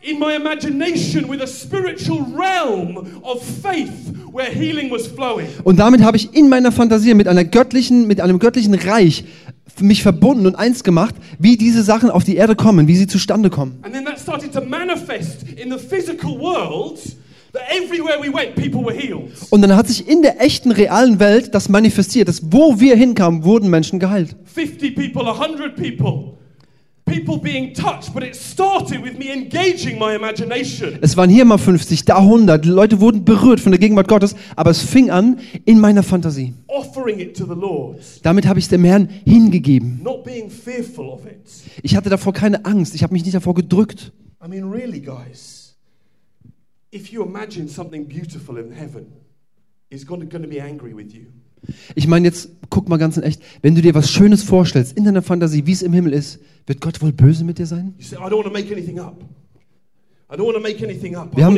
[0.00, 3.90] in my imagination with a spiritual realm of faith
[4.32, 5.46] where healing was flowing.
[5.64, 9.24] Und damit habe ich in meiner Fantasie mit einer göttlichen, mit einem göttlichen Reich
[9.80, 13.50] mich verbunden und eins gemacht, wie diese Sachen auf die Erde kommen, wie sie zustande
[13.50, 13.78] kommen.
[13.82, 16.98] And then that started to manifest in the physical world
[17.52, 19.30] that everywhere we went, people were healed.
[19.50, 23.44] Und dann hat sich in der echten, realen Welt das manifestiert, dass wo wir hinkamen,
[23.44, 24.36] wurden Menschen geheilt.
[24.44, 26.34] 50 people, 100 people.
[27.04, 30.98] People being touched, but it started with me engaging my imagination.
[31.02, 34.34] Es waren hier mal 50, da 100, die Leute wurden berührt von der Gegenwart Gottes,
[34.56, 36.54] aber es fing an in meiner Fantasie.
[36.68, 40.00] Offering it to the Lord, Damit habe ich es dem Herrn hingegeben.
[40.02, 41.42] not being fearful of it.
[41.82, 44.12] Ich hatte davor keine Angst, ich habe mich nicht davor gedrückt.
[44.44, 45.76] I mean, really, guys,
[46.94, 49.06] if you imagine something beautiful in heaven,
[49.90, 51.26] He's going to be angry with you.
[51.94, 55.04] Ich meine jetzt, guck mal ganz in echt, wenn du dir was Schönes vorstellst in
[55.04, 57.94] deiner Fantasie, wie es im Himmel ist, wird Gott wohl böse mit dir sein?
[57.98, 58.18] Say,
[61.36, 61.56] Wir haben-.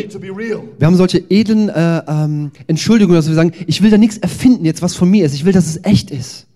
[0.79, 4.65] Wir haben solche edlen äh, ähm, Entschuldigungen, dass wir sagen, ich will da nichts erfinden
[4.65, 5.35] jetzt, was von mir ist.
[5.35, 6.47] Ich will, dass es echt ist.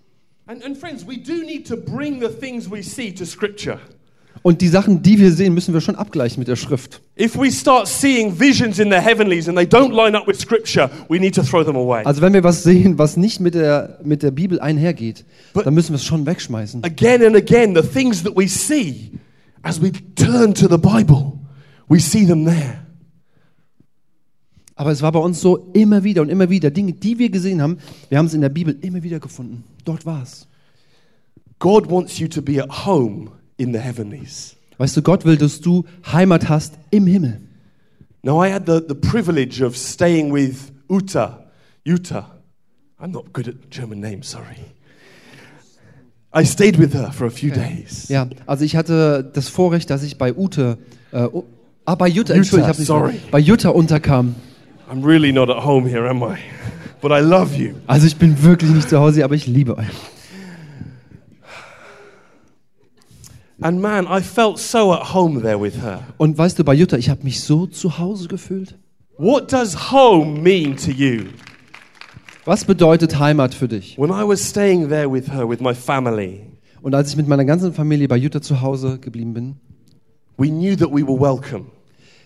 [0.46, 3.78] And, and friends, we do need to bring the things we see to Scripture.
[4.42, 7.02] Und die Sachen, die wir sehen, müssen wir schon abgleichen mit der Schrift.
[7.18, 10.90] If we start seeing visions in the heavenlies and they don't line up with Scripture,
[11.08, 12.02] we need to throw them away.
[12.04, 15.74] Also wenn wir was sehen, was nicht mit der, mit der Bibel einhergeht, But- dann
[15.74, 16.84] müssen wir es schon wegschmeißen.
[16.84, 19.10] Again and again, the things that we see,
[19.62, 21.32] as we turn to the Bible,
[21.88, 22.84] we see them there.
[24.76, 26.70] Aber es war bei uns so immer wieder und immer wieder.
[26.70, 29.64] Dinge, die wir gesehen haben, wir haben es in der Bibel immer wieder gefunden.
[29.84, 30.46] Dort war es.
[31.58, 34.56] God wants you to be at home in the heavenlies.
[34.78, 37.40] Weißt du, Gott will, dass du Heimat hast im Himmel.
[38.22, 41.44] Now, I had the, the privilege of staying with Uta.
[41.84, 42.38] Uta.
[43.00, 44.56] I'm not good at German names, sorry.
[46.32, 48.08] I stayed with her for a few days.
[48.08, 50.78] Ja, also ich hatte das Vorrecht, dass ich bei Ute,
[51.12, 51.28] äh,
[51.84, 53.14] ah, bei Jutta, Entschuldigung, ich hab nicht sorry.
[53.30, 54.34] bei Jutta unterkam.
[54.90, 56.36] I'm really not at home here, am I?
[57.00, 57.74] But I love you.
[57.86, 59.86] Also ich bin wirklich nicht zu Hause, aber ich liebe euch.
[63.60, 66.06] And man, I felt so at home there with her.
[66.16, 68.78] Und weißt du, bei Jutta, ich habe mich so zu Hause gefühlt.
[69.16, 71.24] What does home mean to you?
[72.44, 73.98] Was bedeutet Heimat für dich?
[73.98, 76.42] When I was staying there with her, with my family,
[76.82, 79.56] Und als ich mit meiner ganzen Familie bei Jutta zu Hause geblieben bin,
[80.36, 81.66] we knew that we were welcome.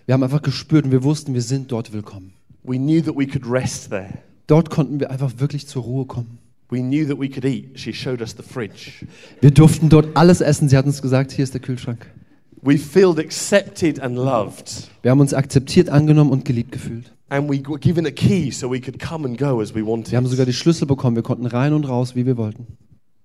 [0.04, 2.34] wir haben einfach gespürt und wir wussten, wir sind dort willkommen.
[2.62, 4.18] We knew that we could rest there.
[4.46, 6.38] Dort konnten wir einfach wirklich zur Ruhe kommen.
[6.72, 7.78] We knew that we could eat.
[7.78, 9.06] She showed us the fridge.
[9.42, 10.68] Wir durften dort alles essen.
[10.70, 12.06] Sie hat uns gesagt, hier ist der Kühlschrank.
[12.62, 14.88] We felt accepted and loved.
[15.02, 17.12] Wir haben uns akzeptiert, angenommen und geliebt gefühlt.
[17.28, 20.12] and we were given a key so we could come and go as we wanted.
[20.12, 21.16] Wir haben sogar die Schlüssel bekommen.
[21.16, 22.66] Wir konnten rein und raus, wie wir wollten.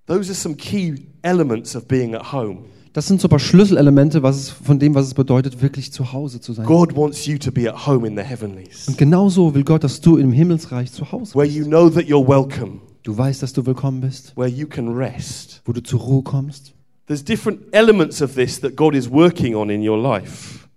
[0.07, 2.59] Those are some key elements of being at home.
[2.93, 6.13] Das sind so ein paar Schlüsselelemente was es, von dem, was es bedeutet, wirklich zu
[6.13, 6.65] Hause zu sein.
[6.65, 10.01] God wants you to be at home in the heavenlies, Und genauso will Gott, dass
[10.01, 11.57] du im Himmelsreich zu Hause where bist.
[11.57, 15.61] you know that you're welcome, Du weißt, dass du willkommen bist, where you can rest.
[15.63, 16.73] wo du zur Ruhe kommst.
[17.05, 20.67] There's different elements of this that God is working on in your life.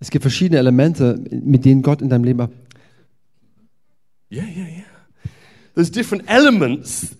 [0.00, 2.48] Es gibt verschiedene Elemente, mit denen Gott in deinem Leben
[4.28, 4.84] Yeah, yeah, yeah.
[5.76, 7.14] There's different elements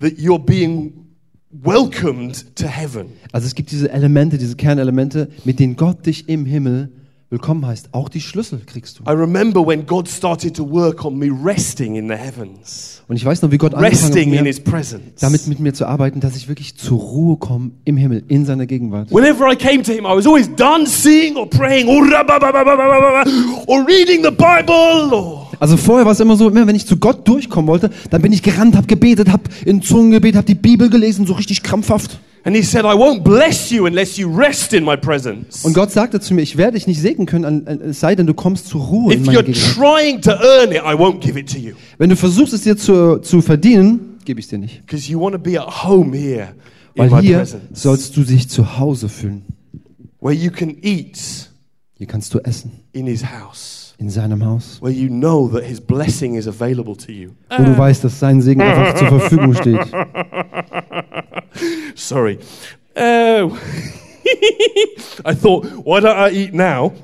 [0.00, 1.06] that you're being
[1.50, 3.12] welcomed to heaven.
[3.32, 6.92] Also es gibt diese Elemente, diese Kernelemente, mit denen Gott dich im Himmel
[7.30, 7.88] willkommen heißt.
[7.92, 9.02] Auch die Schlüssel kriegst du.
[9.02, 13.24] I remember when God started to work on me resting in the heavens, Und ich
[13.24, 15.20] weiß noch, wie Gott angefangen hat, resting His presence.
[15.20, 18.66] damit mit mir zu arbeiten, dass ich wirklich zur Ruhe komme im Himmel, in seiner
[18.66, 19.10] Gegenwart.
[19.10, 22.02] Whenever I came to Him, I was always dancing or praying or,
[23.66, 25.50] or reading the Bible or.
[25.58, 28.32] Also vorher war es immer so, immer wenn ich zu Gott durchkommen wollte, dann bin
[28.32, 32.20] ich gerannt, habe gebetet, habe in Zungen gebetet, habe die Bibel gelesen, so richtig krampfhaft.
[32.46, 35.64] And He said, I won't bless you unless you rest in my presence.
[35.64, 38.34] Und Gott sagte zu mir, ich werde dich nicht segnen können, es sei denn, du
[38.34, 39.74] kommst zur Ruhe in If meiner you're Gegenwart.
[39.74, 41.74] trying to earn it, I won't give it to you.
[41.98, 44.86] Wenn du versuchst, es dir zu, zu verdienen, gebe ich es dir nicht.
[44.86, 46.54] Because you want to be at home here
[46.94, 49.42] in Weil hier sollst du dich zu Hause fühlen.
[50.20, 51.50] Where you can eat
[51.98, 53.85] Hier kannst du essen, in His house.
[53.98, 54.78] In seinem Haus.
[54.80, 57.32] Where you know that His blessing is available to you.
[57.50, 59.80] Wo du weißt, dass sein Segen einfach zur Verfügung steht.
[61.94, 62.38] Sorry.
[62.94, 63.00] Oh.
[65.24, 66.92] I thought, why don't I eat now?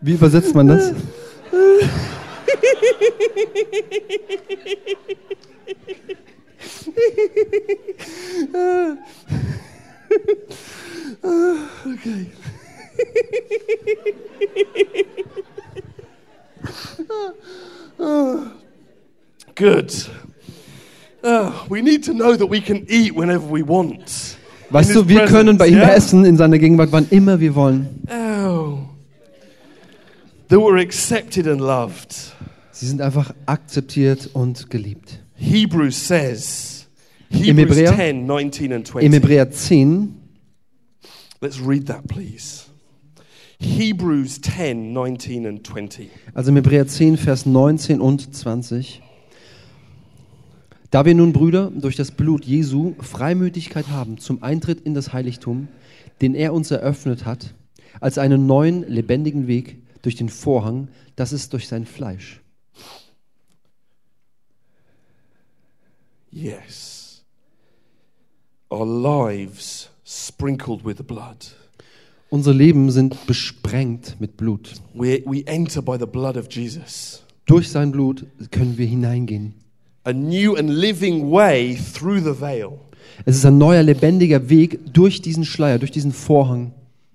[0.00, 0.94] Wie übersetzt man das?
[11.22, 12.26] Okay.
[19.54, 19.92] Good.
[21.22, 24.38] Ah, we need to know that we can eat whenever we want.
[24.70, 25.94] Weißt du, wir können bei ihm yeah?
[25.94, 28.02] essen in seiner Gegenwart, wann immer wir wollen.
[28.08, 28.78] Oh.
[30.48, 32.32] That we're accepted and loved.
[32.70, 35.20] Sie sind einfach akzeptiert und geliebt.
[35.34, 36.79] Hebrews says,
[37.30, 39.06] Im Hebrews Hebräer- 10, 19 and 20.
[39.06, 40.14] Im Hebräer 10,
[41.40, 42.64] Let's read that, please.
[43.58, 46.10] Hebrews 10, 19 and 20.
[46.34, 49.02] also im Hebräer 10, Vers 19 und 20.
[50.90, 55.68] Da wir nun, Brüder, durch das Blut Jesu Freimütigkeit haben zum Eintritt in das Heiligtum,
[56.20, 57.54] den er uns eröffnet hat,
[58.00, 62.40] als einen neuen, lebendigen Weg durch den Vorhang, das ist durch sein Fleisch.
[66.30, 66.89] Yes.
[68.70, 71.36] Our lives sprinkled with blood.
[72.30, 74.74] Unsere Leben sind besprengt mit Blut.
[74.94, 77.22] We, we enter by the blood of Jesus.
[77.46, 79.54] Durch sein Blut können wir hineingehen.
[80.04, 82.78] A new and living way through the veil
[83.26, 86.72] Es ist ein neuer, lebendiger Weg durch diesen Schleier, durch diesen Vorhang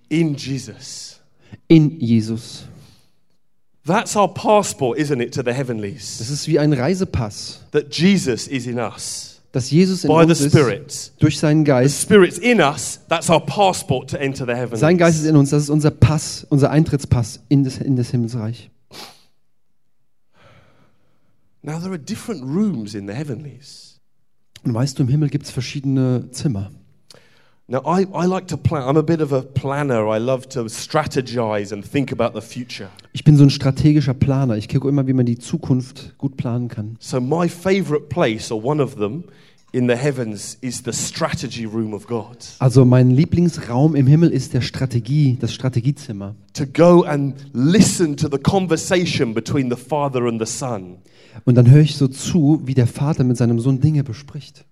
[0.10, 1.20] in Jesus.
[1.68, 2.65] in Jesus.
[3.86, 6.20] That's our passport, isn't it, to the Das heavenlies?
[6.20, 10.54] ist wie ein Reisepass, That Jesus is in us dass Jesus in by the uns
[10.86, 12.02] ist, durch seinen The Geist.
[12.02, 13.00] Spirit's in us.
[13.08, 14.82] That's our passport to enter the heavens.
[14.82, 18.10] Sein Geist ist in uns, das ist unser Pass, unser Eintrittspass in das, in das
[18.10, 18.70] Himmelsreich.
[21.62, 24.02] Now, there are different rooms in the heavenlies.
[24.65, 26.72] Und weißt du, im Himmel gibt es verschiedene Zimmer.
[27.67, 28.84] Now, I, I like to plan.
[28.84, 30.08] I'm a bit of a planner.
[30.08, 32.89] I love to strategize and think about the future.
[33.12, 34.56] Ich bin so ein strategischer Planer.
[34.56, 36.97] Ich gucke immer, wie man die Zukunft gut planen kann.
[36.99, 39.23] So, my favorite place, or one of them,
[39.71, 42.38] in the heavens is the strategy room of God.
[42.60, 46.36] Also mein Lieblingsraum im Himmel ist der Strategie, das Strategiezimmer.
[46.54, 50.97] To go and listen to the conversation between the Father and the Son,
[51.45, 54.65] Und dann höre ich so zu, wie der Vater mit seinem Sohn Dinge bespricht.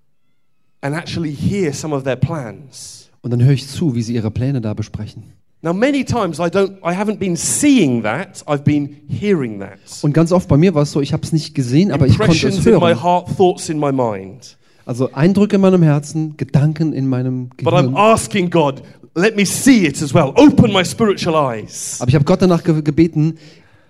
[0.83, 3.09] And actually hear some of their plans.
[3.21, 5.23] Und dann höre ich zu, wie sie ihre Pläne da besprechen.
[5.61, 8.43] Now, many times I don't, I haven't been seeing that.
[8.45, 9.79] I've been hearing that.
[10.01, 12.17] Und ganz oft bei mir war es so, ich habe es nicht gesehen, aber ich
[12.19, 13.01] konnte es in my hören.
[13.01, 14.57] heart, thoughts in my mind.
[14.85, 17.95] Also Eindrücke in meinem Herzen, Gedanken in meinem But I'm Gehirn.
[17.95, 18.83] asking God,
[19.15, 20.33] let me see it as well.
[20.35, 21.95] Open my spiritual eyes.
[22.01, 23.37] Aber ich habe Gott danach ge gebeten,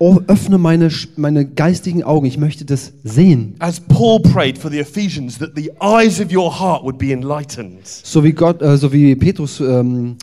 [0.04, 2.26] oh, öffne meine, meine geistigen Augen.
[2.26, 3.56] Ich möchte das sehen.
[3.60, 7.88] As Paul prayed for the Ephesians, that the eyes of your heart would be enlightened.
[7.88, 10.18] So wie Gott, äh, so wie Petrus, ähm,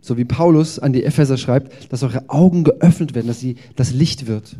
[0.00, 3.92] so wie Paulus an die Epheser schreibt, dass eure Augen geöffnet werden, dass sie das
[3.92, 4.56] Licht wird.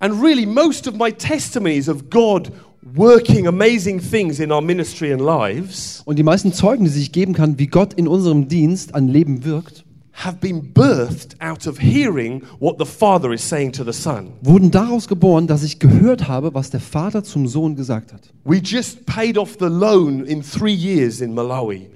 [0.00, 5.20] And really, most of my testimonies of God working amazing things in our ministry and
[5.20, 9.08] lives Und die meisten Zeugen, die sich geben kann, wie Gott in unserem Dienst an
[9.08, 13.92] Leben wirkt, have been birthed out of hearing what the Father is saying to the
[13.92, 14.32] Son.
[14.42, 18.22] wurden daraus geboren, dass ich gehört habe, was der Vater zum Sohn gesagt hat.
[18.44, 21.88] We just paid off the loan in three years in Malawi.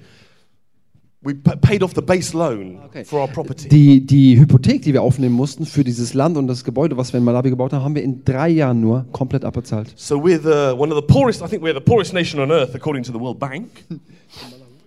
[1.21, 3.67] We pa- paid off the base loan for our property.
[3.67, 7.17] Die, die Hypothek, die wir aufnehmen mussten für dieses Land und das Gebäude, was wir
[7.17, 9.91] in Malawi gebaut haben, haben wir in drei Jahren nur komplett abbezahlt.
[9.95, 11.41] So we're the one of the poorest.
[11.41, 13.69] I think we're the poorest nation on earth according to the World Bank.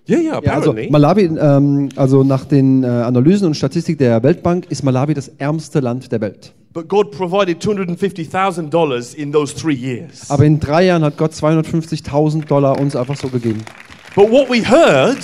[0.08, 0.40] Yeah, yeah.
[0.42, 0.74] Ja, also.
[0.90, 5.80] Malawi, ähm, also nach den äh, Analysen und Statistik der Weltbank ist Malawi das ärmste
[5.80, 6.52] Land der Welt.
[6.72, 10.30] but God provided two hundred and fifty thousand dollars in those three years.
[10.30, 13.62] Aber in drei Jahren hat Gott 250.000 Dollar uns einfach so gegeben.
[14.14, 15.18] But what we heard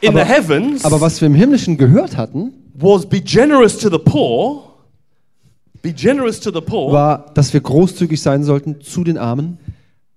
[0.00, 3.90] in Aber- the heavens Aber was wir im Himmlischen gehört hatten, was be generous to
[3.90, 4.64] the poor.
[5.82, 9.58] Be generous to the poor war, dass wir großzügig sein sollten zu den Armen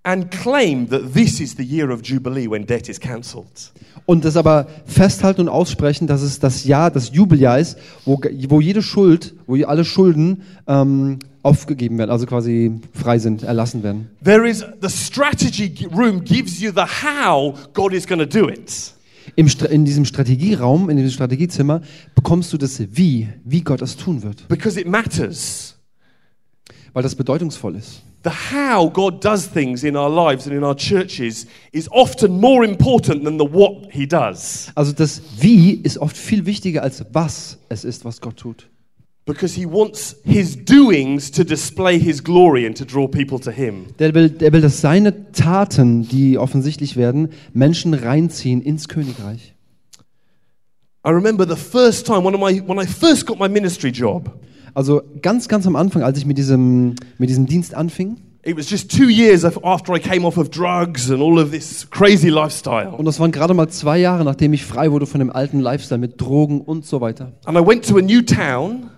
[0.03, 3.71] and claim that this is the year of Jubilee when debt is cancelled.
[4.05, 8.59] und das aber festhalten und aussprechen, dass es das Jahr, das Jubeljahr ist, wo, wo
[8.59, 14.09] jede Schuld, wo alle Schulden ähm, aufgegeben werden, also quasi frei sind, erlassen werden.
[14.23, 18.93] There is the strategy room gives you the how God is going to do it.
[19.35, 21.81] Im, Stra- in diesem Strategieraum, in diesem Strategiezimmer,
[22.15, 25.75] bekommst du das Wie, wie Gott das tun wird, because it matters.
[26.93, 28.01] Weil das bedeutungsvoll ist.
[28.23, 32.63] The how God does things in our lives and in our churches is often more
[32.63, 37.57] important than the what He does Also das Wie ist oft viel wichtiger als was
[37.69, 38.67] es ist, was Gott tut.
[39.25, 43.85] because He wants His doings to display His glory and to draw people to Him.
[43.97, 49.55] Der will, der will, dass seine Taten, die offensichtlich werden, Menschen reinziehen ins Königreich.
[51.03, 54.29] I remember the first time of my, when I first got my ministry job,
[54.73, 58.69] Also ganz, ganz am Anfang, als ich mit diesem, mit diesem Dienst anfing, it was
[58.69, 62.29] just two years af- after I came off of drugs and all of this crazy
[62.29, 62.91] lifestyle.
[62.91, 65.99] und das waren gerade mal zwei Jahre, nachdem ich frei wurde von dem alten Lifestyle
[65.99, 67.33] mit Drogen und so weiter.
[67.45, 68.89] And I went to a new town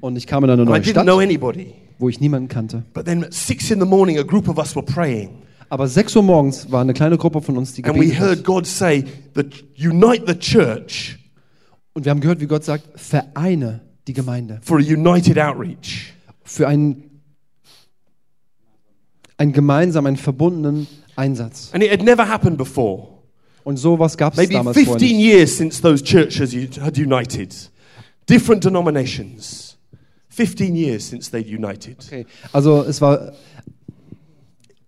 [0.00, 1.74] Und ich kam in eine neue didn't Stadt, know anybody.
[1.98, 2.84] wo ich niemanden kannte.
[2.94, 5.30] But then at six in the morning, a group of us were praying.
[5.70, 8.38] Aber 6 Uhr morgens war eine kleine Gruppe von uns, die And we gebetet heard
[8.38, 8.44] hat.
[8.46, 11.18] God say that unite the church
[11.92, 16.14] Und wir haben gehört, wie Gott sagt, vereine die Gemeinde for a united outreach.
[16.42, 17.20] für einen,
[19.36, 21.70] einen gemeinsamen, einen verbundenen Einsatz.
[21.72, 23.08] And it had never happened before.
[23.64, 25.26] Und sowas gab es damals vorher 15 nicht.
[25.26, 27.54] years since those churches had united.
[28.26, 29.76] Different denominations.
[30.30, 31.98] 15 years since they'd united.
[32.06, 32.26] Okay.
[32.52, 33.32] Also es war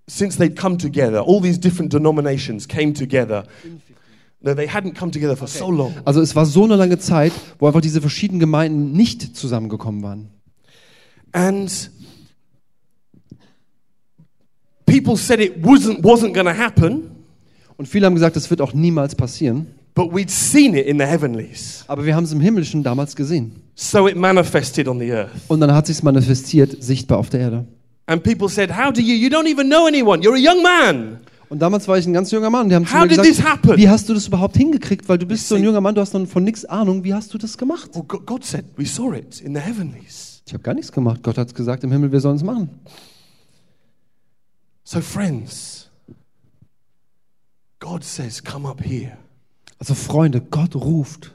[0.06, 1.20] Since they'd come together.
[1.20, 3.44] All these different denominations came together.
[4.42, 5.94] No, they hadn't come together for so long.
[6.04, 10.28] Also es war so eine lange Zeit, wo einfach diese verschiedenen Gemeinden nicht zusammengekommen waren.
[11.32, 11.90] And
[14.86, 17.10] people said it wasn't, wasn't going to happen,
[17.76, 19.68] Und viele haben gesagt, das wird auch niemals passieren.
[19.94, 21.84] but we'd seen it in the heavenlies.
[21.88, 23.56] Aber wir haben es im Himmlischen damals gesehen.
[23.74, 25.30] So it manifested on the earth.
[25.48, 27.66] Und dann hat sich manifestiert, sichtbar auf der Erde.
[28.06, 29.14] And people said, How do you?
[29.14, 30.22] You don't even know anyone.
[30.22, 31.20] You're a young man.
[31.50, 32.68] Und damals war ich ein ganz junger Mann.
[32.68, 33.76] Die haben zu How mir did gesagt, happen?
[33.76, 35.08] wie hast du das überhaupt hingekriegt?
[35.08, 37.02] Weil du bist so ein junger Mann, du hast noch von nichts Ahnung.
[37.04, 37.90] Wie hast du das gemacht?
[37.92, 40.42] Well, Go- God said, We saw it in the heavenlies.
[40.46, 41.22] Ich habe gar nichts gemacht.
[41.22, 42.70] Gott hat gesagt im Himmel, wir sollen es machen.
[44.84, 45.88] So, friends,
[47.80, 49.12] God says, Come up here.
[49.78, 51.34] Also Freunde, Gott ruft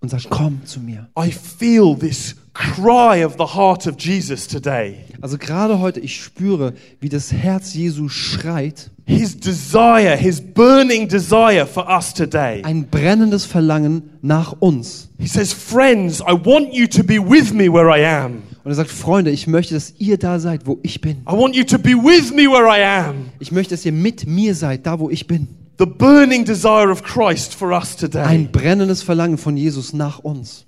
[0.00, 1.08] und sagt, komm zu mir.
[1.18, 5.04] I feel this cry of the heart of Jesus today.
[5.20, 8.90] Also gerade heute, ich spüre, wie das Herz Jesu schreit.
[9.08, 12.62] His desire, his burning desire for us today.
[12.62, 15.08] Ein brennendes Verlangen nach uns.
[15.18, 18.42] He says, Friends, I want you to be with me where I am.
[18.64, 21.22] Und er sagt, Freunde, ich möchte, dass ihr da seid, wo ich bin.
[21.26, 23.30] I want you to be with me where I am.
[23.38, 25.48] Ich möchte, dass ihr mit mir seid, da wo ich bin.
[25.78, 28.24] The burning desire of Christ for us today.
[28.24, 30.66] Ein brennendes Verlangen von Jesus nach uns.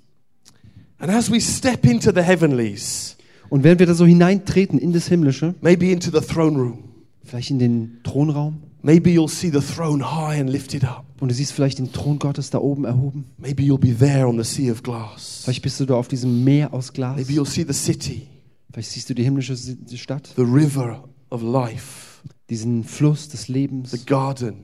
[0.97, 3.17] And as we step into the heavenlies,
[3.49, 6.90] Und während wir da so hineintreten in das Himmlische, maybe into the throne room,
[7.23, 11.05] vielleicht in den Thronraum, maybe you'll see the throne high and lifted up.
[11.19, 13.25] und du siehst vielleicht den Thron Gottes da oben erhoben.
[13.37, 15.41] Maybe you'll be there on the sea of glass.
[15.43, 17.15] Vielleicht bist du da auf diesem Meer aus Glas.
[17.15, 18.27] Maybe you'll see the city,
[18.71, 19.55] Vielleicht siehst du die himmlische
[19.95, 24.55] Stadt, the river of life, diesen Fluss des the Lebens, garden.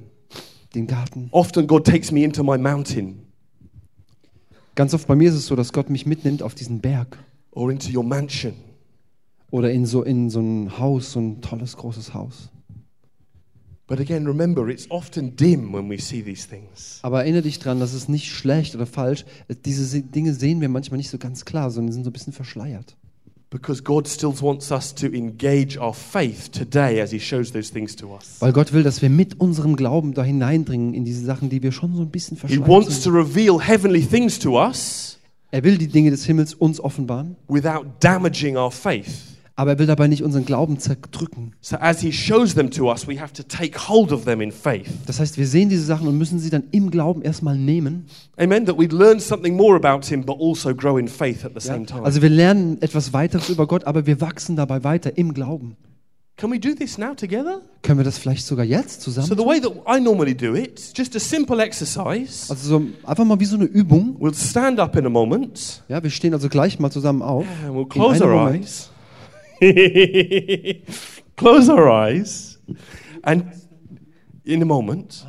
[0.73, 1.27] den Garten.
[1.31, 3.27] Often God takes me into my mountain
[4.77, 7.17] Ganz oft bei mir ist es so, dass Gott mich mitnimmt auf diesen Berg
[7.49, 8.53] or into your mansion.
[9.51, 12.49] Oder in so, in so ein Haus, so ein tolles, großes Haus.
[13.87, 16.99] But again, remember, it's often dim when we see these things.
[17.03, 19.23] Aber erinnere dich dran, das ist nicht schlecht oder falsch.
[19.65, 22.33] Diese Se- Dinge sehen wir manchmal nicht so ganz klar, sondern sind so ein bisschen
[22.33, 22.97] verschleiert.
[23.49, 27.95] Because God still wants us to engage our faith today as He shows those things
[27.95, 28.35] to us.
[28.41, 31.71] Weil Gott will, dass wir mit unserem Glauben da hineindringen in diese Sachen, die wir
[31.71, 35.17] schon so ein bisschen He wants to reveal heavenly things to us
[35.51, 39.36] Er will die Dinge des Himmels uns offenbaren, without damaging our faith.
[39.57, 41.53] Aber er will dabei nicht unseren Glauben zerdrücken.
[41.59, 44.51] So as He shows them to us, we have to take hold of them in
[44.53, 44.87] faith.
[45.05, 48.05] Das heißt, wir sehen diese Sachen und müssen sie dann im Glauben erstmal nehmen.
[48.37, 48.65] Amen.
[48.65, 51.73] That we'd learn something more about Him, but also grow in faith at the Ja?
[51.73, 52.03] same time.
[52.03, 55.75] Also wir lernen etwas weiteres über Gott, aber wir wachsen dabei weiter im Glauben.
[56.39, 57.61] Can we do this now together?
[57.81, 59.27] Können wir das vielleicht sogar jetzt So zusammen?
[59.29, 59.47] the tun?
[59.47, 62.45] way that I normally do it, just a simple exercise.
[62.51, 64.17] Also so einfach mal wie so eine Übung.
[64.19, 67.43] We'll stand up in a moment Ja, wir stehen also gleich mal zusammen auf.
[67.65, 68.63] and we'll In close einem our Moment.
[68.65, 68.89] eyes.
[71.35, 72.59] close our eyes.
[73.23, 73.45] And
[74.43, 75.25] in a moment,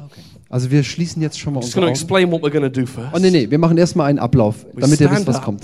[0.50, 2.02] Also wir schließen jetzt schon mal I'm just unsere going to Augen.
[2.02, 3.14] explain what we're going to do first.
[3.14, 5.44] Oh nee, nee, wir machen erstmal einen Ablauf, damit ihr wisst, was up.
[5.44, 5.62] kommt.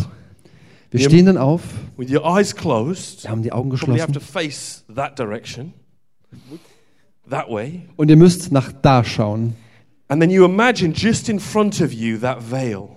[0.91, 1.63] Wir Wir- stehen dann auf,
[1.97, 5.73] With your eyes closed, wir haben die Augen probably have to geschlossen face that direction,
[7.31, 7.83] that way.
[7.97, 9.55] und ihr müsst nach da schauen.
[10.09, 12.94] And then you imagine just in front of you that veil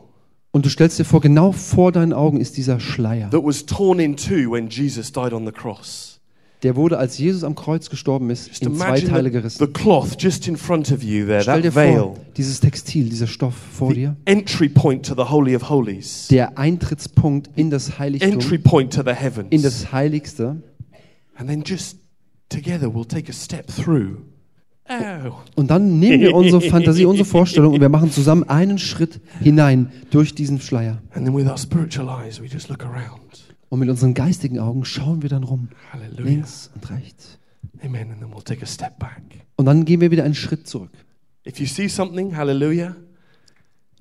[0.57, 3.29] Und du stellst dir vor, genau vor deinen Augen ist dieser Schleier.
[3.29, 6.19] that was torn in two when Jesus died on the cross.
[6.63, 9.63] Der wurde, als Jesus am Kreuz gestorben ist, Just in zwei imagine Teile the, gerissen.
[9.67, 13.07] the cloth just in front of you there, Stell that dir veil, vor, dieses Textil,
[13.07, 17.69] dieser Stoff vor the dir, entry point to the Holy of Holies, der Eintrittspunkt in
[17.69, 19.49] das Heiligtum, entry point to the heavens.
[19.51, 20.63] in das Heiligste.
[21.35, 21.99] And then just
[22.49, 24.23] together we'll take a step through.
[24.89, 25.33] Oh.
[25.55, 29.91] Und dann nehmen wir unsere Fantasie, unsere Vorstellung und wir machen zusammen einen Schritt hinein
[30.11, 31.01] durch diesen Schleier.
[31.13, 33.43] And then with our spiritual eyes, we just look around.
[33.69, 36.23] Und mit unseren geistigen Augen schauen wir dann rum, Hallelujah.
[36.23, 37.38] links und rechts.
[37.83, 38.11] Amen.
[38.11, 39.21] And then we'll take a step back.
[39.57, 40.91] Und dann gehen wir wieder einen Schritt zurück.
[41.45, 42.95] If you see something, hallelujah.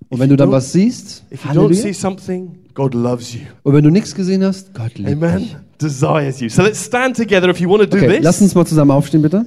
[0.08, 1.94] Und wenn du dann was siehst, If you don't see Halleluja.
[1.94, 3.40] something, God loves you.
[3.64, 5.38] Und wenn du nichts gesehen hast, Gott liebt Amen.
[5.38, 5.56] dich.
[5.80, 6.48] Desires you.
[6.48, 8.42] So let's stand together if you want to do Okay, lass this.
[8.42, 9.44] uns mal zusammen aufstehen, bitte.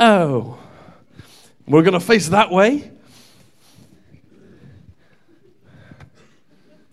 [0.00, 0.56] Oh.
[1.66, 2.90] We're going to face that way.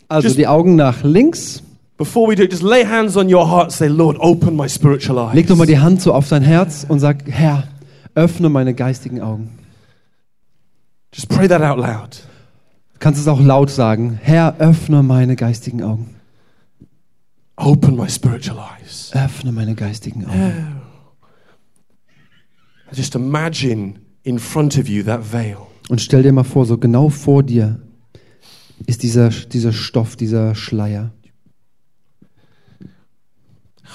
[0.10, 1.64] Also Just- die Augen nach links.
[1.98, 3.72] Before we do just lay hands on your heart.
[3.72, 5.34] Say, Lord, open my spiritual eyes.
[5.34, 7.64] Leg doch mal die Hand so auf dein Herz und sag, Herr,
[8.14, 9.58] öffne meine geistigen Augen.
[11.12, 12.24] Just pray that out loud.
[12.94, 14.20] Du kannst es auch laut sagen.
[14.22, 16.16] Herr, öffne meine geistigen Augen.
[17.56, 19.12] Open my spiritual eyes.
[19.16, 20.77] Öffne meine geistigen Augen.
[22.92, 25.68] Just imagine in front of you that veil.
[25.90, 27.80] Und stell dir mal vor, so genau vor dir
[28.86, 31.12] ist dieser, dieser Stoff, dieser Schleier.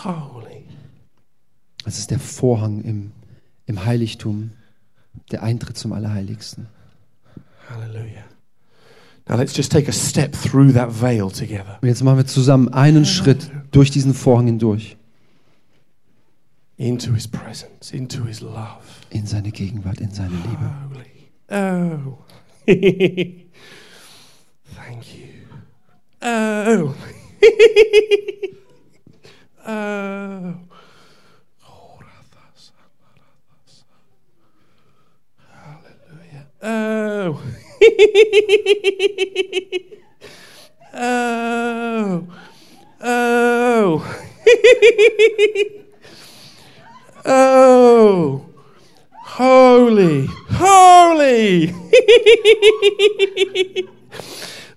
[0.04, 0.64] Holy.
[1.84, 3.12] Das ist der Vorhang im,
[3.66, 4.52] im Heiligtum,
[5.30, 6.66] der Eintritt zum Allerheiligsten.
[7.68, 8.24] Hallelujah.
[9.28, 11.78] Now let's just take a step through that veil together.
[11.80, 14.96] Und jetzt machen wir zusammen einen Schritt durch diesen Vorhang hindurch,
[16.82, 19.06] Into his presence, into his love.
[19.12, 20.68] in seine Gegenwart, in seine Liebe.
[20.90, 21.30] Holy.
[21.48, 22.18] Oh.
[24.74, 25.46] Thank you.
[26.20, 26.92] Oh.
[29.64, 29.64] oh.
[35.54, 36.46] Hallelujah.
[36.62, 37.40] Oh.
[40.94, 42.26] oh.
[43.04, 44.04] Oh.
[47.24, 48.44] Oh.
[49.24, 51.72] Holy, holy.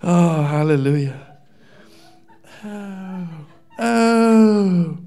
[0.01, 1.37] oh, hallelujah.
[2.63, 3.27] Oh,
[3.79, 4.97] oh.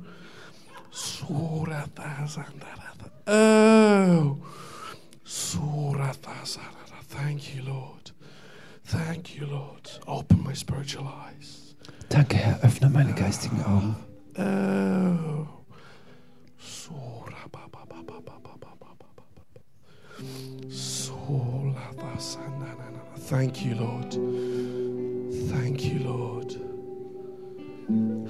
[3.27, 4.39] Oh.
[7.09, 8.11] Thank you, Lord.
[8.85, 9.91] Thank you, Lord.
[10.07, 11.75] Open my spiritual eyes.
[12.09, 13.97] Danke, Herr, öffne meine geistigen Augen.
[14.39, 15.58] Oh.
[21.29, 23.03] Sola-ba-sa-na-na-na.
[23.31, 24.13] Thank you, Lord.
[25.53, 26.57] Thank you, Lord.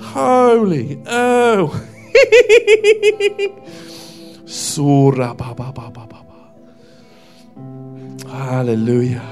[0.00, 0.98] Holy.
[1.06, 1.70] Oh.
[4.46, 6.52] Sura ba ba ba ba ba ba.
[8.30, 9.22] Hallelujah.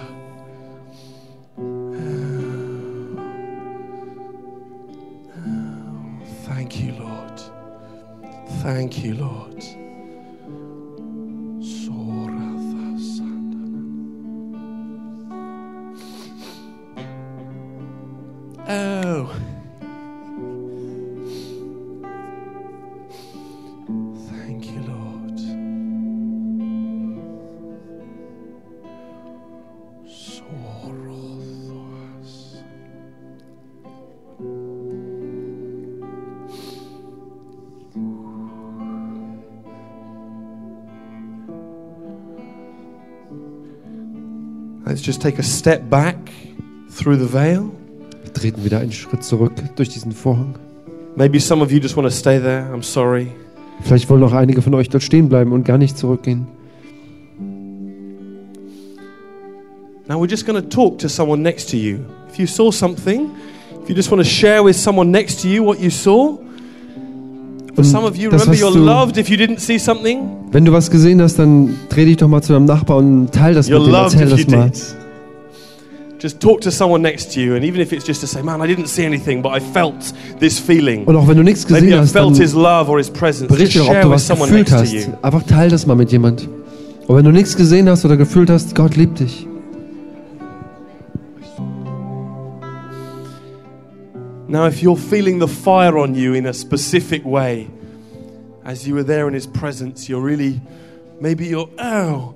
[6.47, 7.06] Thank you, Lord.
[8.67, 9.65] Thank you, Lord.
[18.69, 19.56] Oh.
[44.97, 46.17] Let's just take a step back
[46.89, 47.71] through the veil.
[48.23, 50.55] Wir treten wieder einen Schritt zurück durch diesen Vorhang.
[51.17, 52.67] Maybe some of you just want to stay there.
[52.75, 53.27] I'm sorry.
[53.83, 56.47] Vielleicht wollen auch einige von euch dort stehen bleiben und gar nicht zurückgehen.
[60.09, 61.99] Now we're just going to talk to someone next to you.
[62.31, 63.33] If you saw something,
[63.83, 66.39] if you just want to share with someone next to you what you saw.
[67.75, 70.46] For mm, some of you, remember you're loved if you didn't see something.
[70.57, 73.53] Wenn du was gesehen hast, dann dreh dich doch mal zu deinem Nachbar und teil
[73.53, 73.93] das You're mit dem.
[73.93, 74.73] loved Erzähl das mal.
[76.19, 78.63] Just talk to someone next to you, and even if it's just to say, "Man,
[78.63, 81.83] I didn't see anything, but I felt this feeling." Und auch wenn du nichts Maybe
[81.83, 83.49] gesehen I hast, felt dann His love or His presence.
[83.49, 84.95] Berichte doch, ob du was gefühlt hast.
[85.21, 86.49] Einfach teil das mal mit jemand.
[87.07, 89.47] Und wenn du nichts gesehen hast oder gefühlt hast, Gott liebt dich.
[94.49, 97.67] Now, if you're feeling the fire on you in a specific way,
[98.67, 100.61] as you were there in His presence, you're really,
[101.21, 102.35] maybe you're, oh,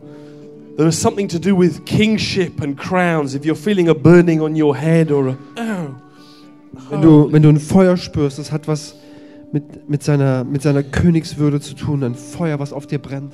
[0.76, 3.34] there was something to do with kingship and crowns.
[3.34, 5.94] If you're feeling a burning on your head or a, oh,
[6.88, 8.94] Wenn du, wenn du ein Feuer spürst, das hat was
[9.52, 13.32] mit, mit, seiner, mit seiner Königswürde zu tun, ein Feuer, was auf dir brennt.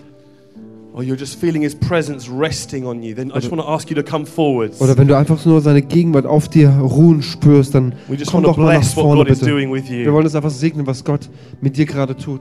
[0.95, 3.91] or you're just feeling His presence resting on you, then I just want to ask
[3.91, 4.81] you to come forwards.
[4.81, 8.45] Oder wenn du einfach nur seine Gegenwart auf dir ruhen spürst, dann We just komm
[8.45, 9.51] want to doch mal nach bless what vorne God is bitte.
[9.51, 10.13] doing with Wir you.
[10.15, 11.29] wollen es einfach segnen, was Gott
[11.61, 12.41] mit dir gerade tut.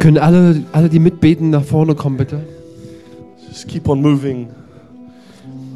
[0.00, 2.40] Können alle, alle, die mitbeten, nach vorne kommen, bitte?
[3.48, 4.48] Just keep on moving.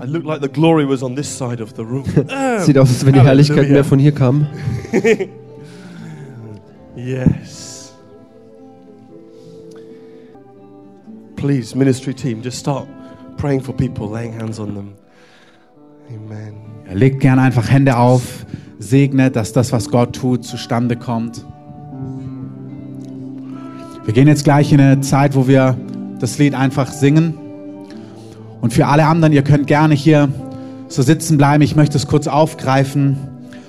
[0.03, 2.05] I look like the glory was on this side of the room.
[2.59, 4.47] Sieht aus, als wenn die Herrlichkeit mehr von hier kam.
[6.99, 7.95] Yes.
[11.37, 12.89] Please, ministry team, just start
[13.37, 14.95] praying for people, laying hands on them.
[16.11, 16.55] Amen.
[16.93, 18.45] Legt gern einfach Hände auf,
[18.79, 21.45] segnet, dass das, was Gott tut, zustande kommt.
[24.05, 25.77] Wir gehen jetzt gleich in eine Zeit, wo wir
[26.19, 27.35] das Lied einfach singen.
[28.61, 30.29] Und für alle anderen, ihr könnt gerne hier
[30.89, 31.63] so sitzen bleiben.
[31.63, 33.19] Ich möchte es kurz aufgreifen,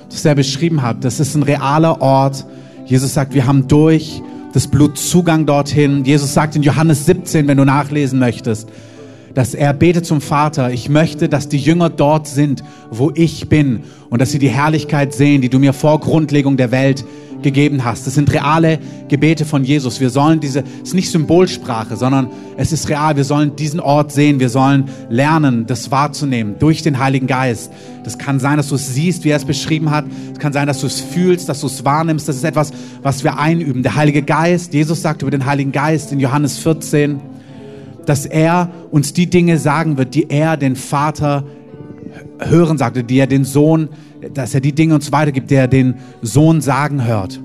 [0.10, 1.04] das er beschrieben hat.
[1.04, 2.46] Das ist ein realer Ort.
[2.86, 4.22] Jesus sagt, wir haben durch
[4.54, 6.06] das Blut Zugang dorthin.
[6.06, 8.70] Jesus sagt in Johannes 17, wenn du nachlesen möchtest,
[9.40, 12.62] dass er betet zum Vater, ich möchte, dass die Jünger dort sind,
[12.92, 16.72] wo ich bin und dass sie die Herrlichkeit sehen, die du mir vor Grundlegung der
[16.72, 17.06] Welt
[17.42, 18.06] gegeben hast.
[18.06, 20.02] Das sind reale Gebete von Jesus.
[20.02, 22.28] Wir sollen diese, es ist nicht Symbolsprache, sondern
[22.58, 23.16] es ist real.
[23.16, 24.42] Wir sollen diesen Ort sehen.
[24.42, 27.72] Wir sollen lernen, das wahrzunehmen durch den Heiligen Geist.
[28.04, 30.04] Das kann sein, dass du es siehst, wie er es beschrieben hat.
[30.34, 32.28] Es kann sein, dass du es fühlst, dass du es wahrnimmst.
[32.28, 32.74] Das ist etwas,
[33.04, 33.84] was wir einüben.
[33.84, 37.22] Der Heilige Geist, Jesus sagt über den Heiligen Geist in Johannes 14,
[38.10, 41.44] dass er uns die Dinge sagen wird, die er den Vater
[42.40, 43.90] hören sagte, die er den Sohn,
[44.34, 45.94] dass er die Dinge uns weitergibt, die er den
[46.24, 47.40] Sohn sagen hört.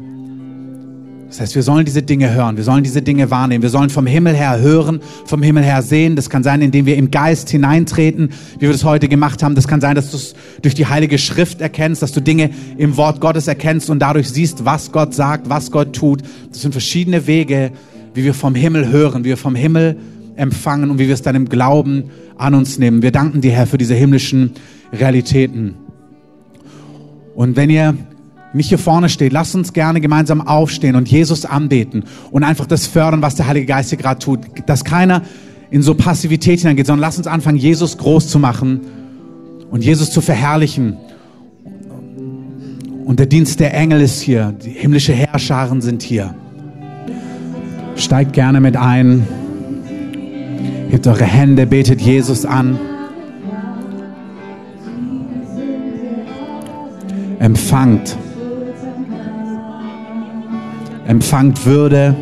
[1.29, 4.07] Das heißt, wir sollen diese Dinge hören, wir sollen diese Dinge wahrnehmen, wir sollen vom
[4.07, 6.17] Himmel her hören, vom Himmel her sehen.
[6.17, 9.57] Das kann sein, indem wir im Geist hineintreten, wie wir das heute gemacht haben.
[9.57, 12.97] Das kann sein, dass du es durch die Heilige Schrift erkennst, dass du Dinge im
[12.97, 16.23] Wort Gottes erkennst und dadurch siehst, was Gott sagt, was Gott tut.
[16.51, 17.73] Das sind verschiedene Wege,
[18.15, 19.97] wie wir vom Himmel hören, wie wir vom Himmel
[20.37, 23.03] empfangen und wie wir es dann im Glauben an uns nehmen.
[23.03, 24.53] Wir danken dir, Herr, für diese himmlischen
[24.93, 25.74] Realitäten.
[27.35, 27.97] Und wenn ihr
[28.53, 32.87] nicht hier vorne steht, lasst uns gerne gemeinsam aufstehen und Jesus anbeten und einfach das
[32.87, 34.41] fördern, was der Heilige Geist hier gerade tut.
[34.66, 35.22] Dass keiner
[35.70, 38.80] in so Passivität hineingeht, sondern lasst uns anfangen, Jesus groß zu machen
[39.70, 40.97] und Jesus zu verherrlichen.
[43.05, 46.35] Und der Dienst der Engel ist hier, die himmlische Herrscharen sind hier.
[47.97, 49.26] Steigt gerne mit ein.
[50.91, 52.79] Hebt eure Hände, betet Jesus an.
[57.39, 58.17] Empfangt.
[61.07, 62.15] Empfangt Würde,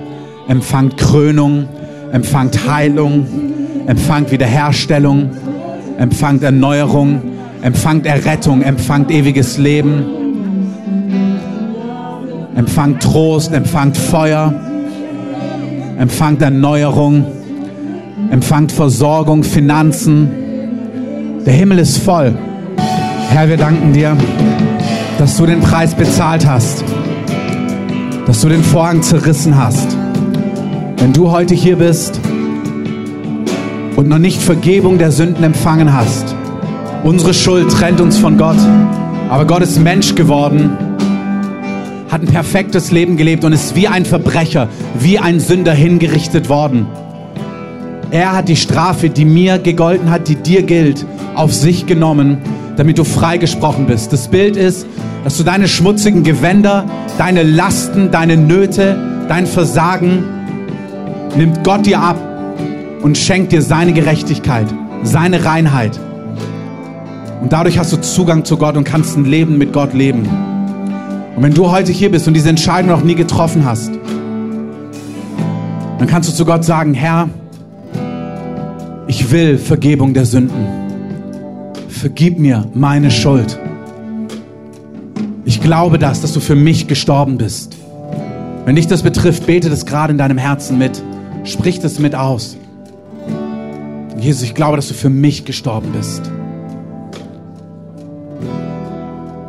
[0.48, 1.68] empfangt Krönung,
[2.12, 3.26] empfangt Heilung,
[3.86, 5.30] empfangt Wiederherstellung,
[5.98, 7.22] empfangt Erneuerung,
[7.62, 10.04] empfangt Errettung, empfangt ewiges Leben,
[12.56, 14.52] empfangt Trost, empfangt Feuer,
[15.98, 17.24] empfangt Erneuerung,
[18.32, 20.30] empfangt Versorgung, Finanzen.
[21.44, 22.34] Der Himmel ist voll.
[23.28, 24.16] Herr, wir danken dir,
[25.18, 26.82] dass du den Preis bezahlt hast,
[28.26, 29.98] dass du den Vorhang zerrissen hast.
[30.96, 32.20] Wenn du heute hier bist
[33.96, 36.34] und noch nicht Vergebung der Sünden empfangen hast,
[37.04, 38.56] unsere Schuld trennt uns von Gott,
[39.28, 40.70] aber Gott ist Mensch geworden,
[42.10, 44.68] hat ein perfektes Leben gelebt und ist wie ein Verbrecher,
[44.98, 46.86] wie ein Sünder hingerichtet worden.
[48.12, 52.36] Er hat die Strafe, die mir gegolten hat, die dir gilt, auf sich genommen,
[52.76, 54.12] damit du freigesprochen bist.
[54.12, 54.86] Das Bild ist,
[55.24, 56.84] dass du deine schmutzigen Gewänder,
[57.16, 60.24] deine Lasten, deine Nöte, dein Versagen
[61.38, 62.18] nimmt Gott dir ab
[63.00, 64.66] und schenkt dir seine Gerechtigkeit,
[65.02, 65.98] seine Reinheit.
[67.40, 70.28] Und dadurch hast du Zugang zu Gott und kannst ein Leben mit Gott leben.
[71.34, 73.90] Und wenn du heute hier bist und diese Entscheidung noch nie getroffen hast,
[75.98, 77.30] dann kannst du zu Gott sagen, Herr,
[79.06, 80.66] ich will Vergebung der Sünden.
[81.88, 83.58] Vergib mir meine Schuld.
[85.44, 87.76] Ich glaube das, dass du für mich gestorben bist.
[88.64, 91.02] Wenn dich das betrifft, bete das gerade in deinem Herzen mit.
[91.44, 92.56] Sprich das mit aus.
[94.18, 96.22] Jesus, ich glaube, dass du für mich gestorben bist.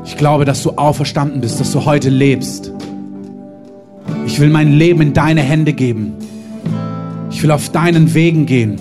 [0.06, 2.72] Ich glaube, dass du auferstanden bist, dass du heute lebst.
[4.26, 6.14] Ich will mein Leben in deine Hände geben.
[7.30, 8.78] Ich will auf deinen Wegen gehen.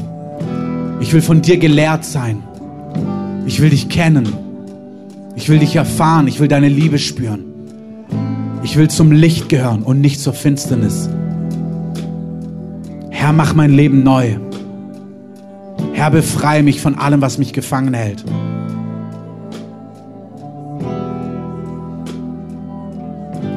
[1.03, 2.45] Ich will von dir gelehrt sein.
[3.45, 4.33] Ich will dich kennen.
[5.35, 6.29] Ich will dich erfahren.
[6.29, 7.45] Ich will deine Liebe spüren.
[8.63, 11.11] Ich will zum Licht gehören und nicht zur Finsternis.
[13.11, 14.37] Herr, mach mein Leben neu.
[15.93, 18.25] Herr, befreie mich von allem, was mich gefangen hält.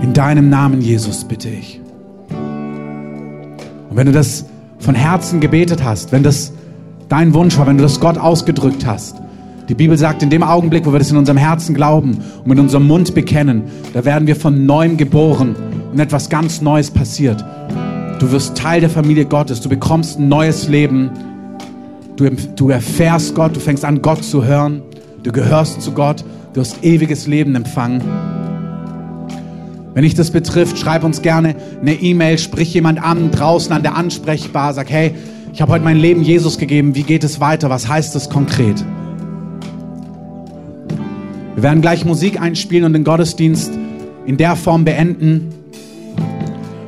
[0.02, 1.80] In deinem Namen, Jesus, bitte ich.
[3.90, 4.46] Und wenn du das
[4.80, 6.52] von Herzen gebetet hast, wenn das
[7.10, 9.22] dein Wunsch war, wenn du das Gott ausgedrückt hast,
[9.70, 12.60] die Bibel sagt, in dem Augenblick, wo wir das in unserem Herzen glauben und mit
[12.60, 15.56] unserem Mund bekennen, da werden wir von neuem geboren
[15.92, 17.44] und etwas ganz Neues passiert.
[18.20, 21.10] Du wirst Teil der Familie Gottes, du bekommst ein neues Leben,
[22.16, 24.84] du, du erfährst Gott, du fängst an, Gott zu hören,
[25.24, 28.02] du gehörst zu Gott, du hast ewiges Leben empfangen.
[29.96, 33.96] Wenn dich das betrifft, schreib uns gerne eine E-Mail, sprich jemand an draußen an der
[33.96, 35.16] Ansprechbar, sag, hey,
[35.56, 38.84] ich habe heute mein Leben Jesus gegeben, wie geht es weiter, was heißt das konkret?
[41.54, 43.72] Wir werden gleich Musik einspielen und den Gottesdienst
[44.26, 45.54] in der Form beenden.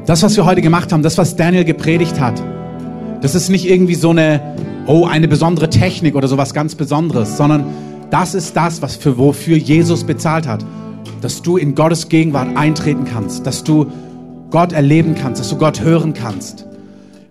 [0.05, 2.43] Das, was wir heute gemacht haben, das, was Daniel gepredigt hat,
[3.21, 4.41] das ist nicht irgendwie so eine,
[4.85, 7.67] oh, eine besondere Technik oder sowas ganz Besonderes, sondern
[8.09, 10.65] das ist das, was für, wofür Jesus bezahlt hat.
[11.21, 13.87] Dass du in Gottes Gegenwart eintreten kannst, dass du
[14.49, 16.67] Gott erleben kannst, dass du Gott hören kannst.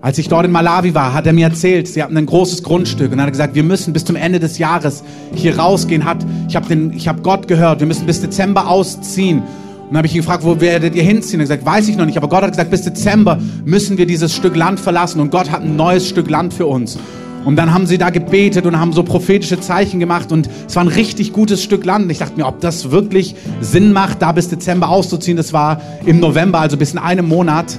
[0.06, 3.10] Als ich dort in Malawi war, hat er mir erzählt, sie hatten ein großes Grundstück
[3.10, 5.02] und er hat gesagt, wir müssen bis zum Ende des Jahres
[5.34, 6.04] hier rausgehen.
[6.04, 9.38] Hat, ich habe hab Gott gehört, wir müssen bis Dezember ausziehen.
[9.38, 11.40] Und dann habe ich ihn gefragt, wo werdet ihr hinziehen?
[11.40, 12.16] Er hat gesagt, weiß ich noch nicht.
[12.16, 15.18] Aber Gott hat gesagt, bis Dezember müssen wir dieses Stück Land verlassen.
[15.18, 17.00] Und Gott hat ein neues Stück Land für uns.
[17.44, 20.30] Und dann haben sie da gebetet und haben so prophetische Zeichen gemacht.
[20.30, 22.12] Und es war ein richtig gutes Stück Land.
[22.12, 25.36] Ich dachte mir, ob das wirklich Sinn macht, da bis Dezember auszuziehen.
[25.36, 27.76] Das war im November, also bis in einem Monat.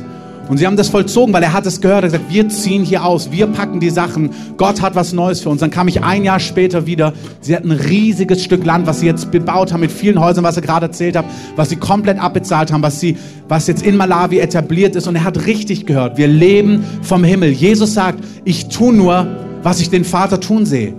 [0.49, 2.03] Und sie haben das vollzogen, weil er hat es gehört.
[2.03, 4.31] Er hat gesagt, wir ziehen hier aus, wir packen die Sachen.
[4.57, 5.61] Gott hat was Neues für uns.
[5.61, 7.13] Dann kam ich ein Jahr später wieder.
[7.41, 10.55] Sie hatten ein riesiges Stück Land, was sie jetzt bebaut haben mit vielen Häusern, was
[10.55, 11.25] er gerade erzählt hat,
[11.55, 13.17] was sie komplett abbezahlt haben, was sie,
[13.47, 15.07] was jetzt in Malawi etabliert ist.
[15.07, 16.17] Und er hat richtig gehört.
[16.17, 17.49] Wir leben vom Himmel.
[17.49, 19.27] Jesus sagt, ich tue nur,
[19.63, 20.93] was ich den Vater tun sehe.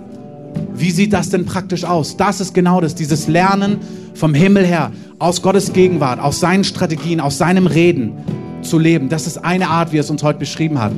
[0.79, 2.15] Wie sieht das denn praktisch aus?
[2.15, 3.79] Das ist genau das, dieses Lernen
[4.13, 8.13] vom Himmel her, aus Gottes Gegenwart, aus seinen Strategien, aus seinem Reden
[8.61, 9.09] zu leben.
[9.09, 10.93] Das ist eine Art, wie er es uns heute beschrieben hat.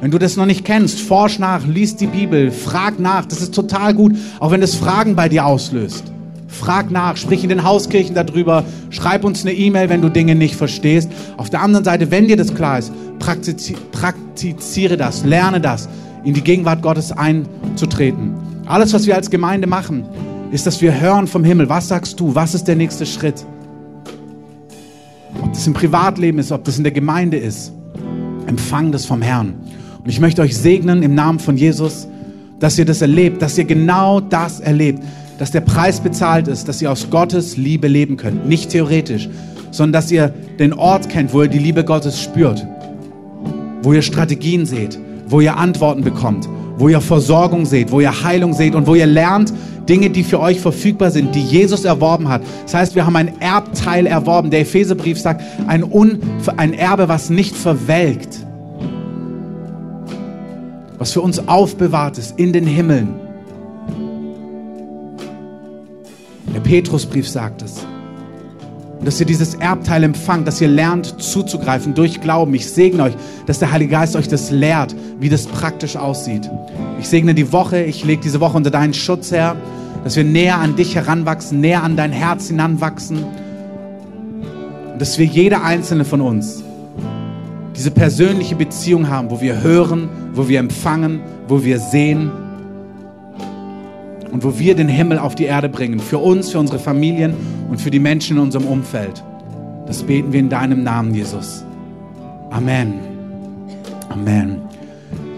[0.00, 3.26] Wenn du das noch nicht kennst, forsch nach, lies die Bibel, frag nach.
[3.26, 6.04] Das ist total gut, auch wenn das Fragen bei dir auslöst.
[6.48, 10.56] Frag nach, sprich in den Hauskirchen darüber, schreib uns eine E-Mail, wenn du Dinge nicht
[10.56, 11.10] verstehst.
[11.36, 15.90] Auf der anderen Seite, wenn dir das klar ist, praktiziere das, lerne das,
[16.24, 18.45] in die Gegenwart Gottes einzutreten.
[18.66, 20.04] Alles, was wir als Gemeinde machen,
[20.50, 21.68] ist, dass wir hören vom Himmel.
[21.68, 22.34] Was sagst du?
[22.34, 23.46] Was ist der nächste Schritt?
[25.40, 27.72] Ob das im Privatleben ist, ob das in der Gemeinde ist.
[28.46, 29.54] Empfang das vom Herrn.
[30.02, 32.08] Und ich möchte euch segnen im Namen von Jesus,
[32.58, 35.02] dass ihr das erlebt, dass ihr genau das erlebt,
[35.38, 38.48] dass der Preis bezahlt ist, dass ihr aus Gottes Liebe leben könnt.
[38.48, 39.28] Nicht theoretisch,
[39.70, 42.66] sondern dass ihr den Ort kennt, wo ihr die Liebe Gottes spürt,
[43.82, 44.98] wo ihr Strategien seht,
[45.28, 49.06] wo ihr Antworten bekommt, wo ihr Versorgung seht, wo ihr Heilung seht und wo ihr
[49.06, 49.52] lernt,
[49.88, 52.42] Dinge, die für euch verfügbar sind, die Jesus erworben hat.
[52.64, 54.50] Das heißt, wir haben ein Erbteil erworben.
[54.50, 56.18] Der Epheserbrief sagt, ein, Un,
[56.56, 58.44] ein Erbe, was nicht verwelkt,
[60.98, 63.14] was für uns aufbewahrt ist in den Himmeln.
[66.52, 67.86] Der Petrusbrief sagt es.
[69.06, 72.52] Dass ihr dieses Erbteil empfangt, dass ihr lernt zuzugreifen durch Glauben.
[72.54, 73.14] Ich segne euch,
[73.46, 76.50] dass der Heilige Geist euch das lehrt, wie das praktisch aussieht.
[77.00, 79.56] Ich segne die Woche, ich lege diese Woche unter deinen Schutz, Herr
[80.06, 83.24] dass wir näher an dich heranwachsen, näher an dein Herz hinanwachsen.
[84.92, 86.62] Und dass wir jeder einzelne von uns
[87.74, 92.30] diese persönliche Beziehung haben, wo wir hören, wo wir empfangen, wo wir sehen
[94.36, 95.98] und wo wir den Himmel auf die Erde bringen.
[95.98, 97.32] Für uns, für unsere Familien
[97.70, 99.24] und für die Menschen in unserem Umfeld.
[99.86, 101.64] Das beten wir in deinem Namen, Jesus.
[102.50, 102.92] Amen.
[104.10, 104.58] Amen.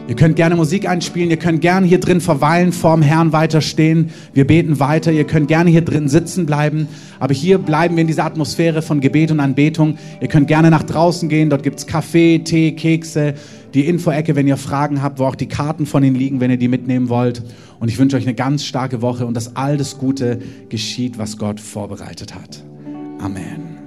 [0.08, 4.10] Ihr könnt gerne Musik einspielen, ihr könnt gerne hier drin verweilen, vorm Herrn weiterstehen.
[4.32, 6.88] Wir beten weiter, ihr könnt gerne hier drin sitzen bleiben.
[7.20, 9.96] Aber hier bleiben wir in dieser Atmosphäre von Gebet und Anbetung.
[10.20, 13.34] Ihr könnt gerne nach draußen gehen, dort gibt's Kaffee, Tee, Kekse,
[13.74, 16.56] die Infoecke, wenn ihr Fragen habt, wo auch die Karten von ihnen liegen, wenn ihr
[16.56, 17.42] die mitnehmen wollt.
[17.80, 21.38] Und ich wünsche euch eine ganz starke Woche und dass all das Gute geschieht, was
[21.38, 22.64] Gott vorbereitet hat.
[23.20, 23.77] Amen.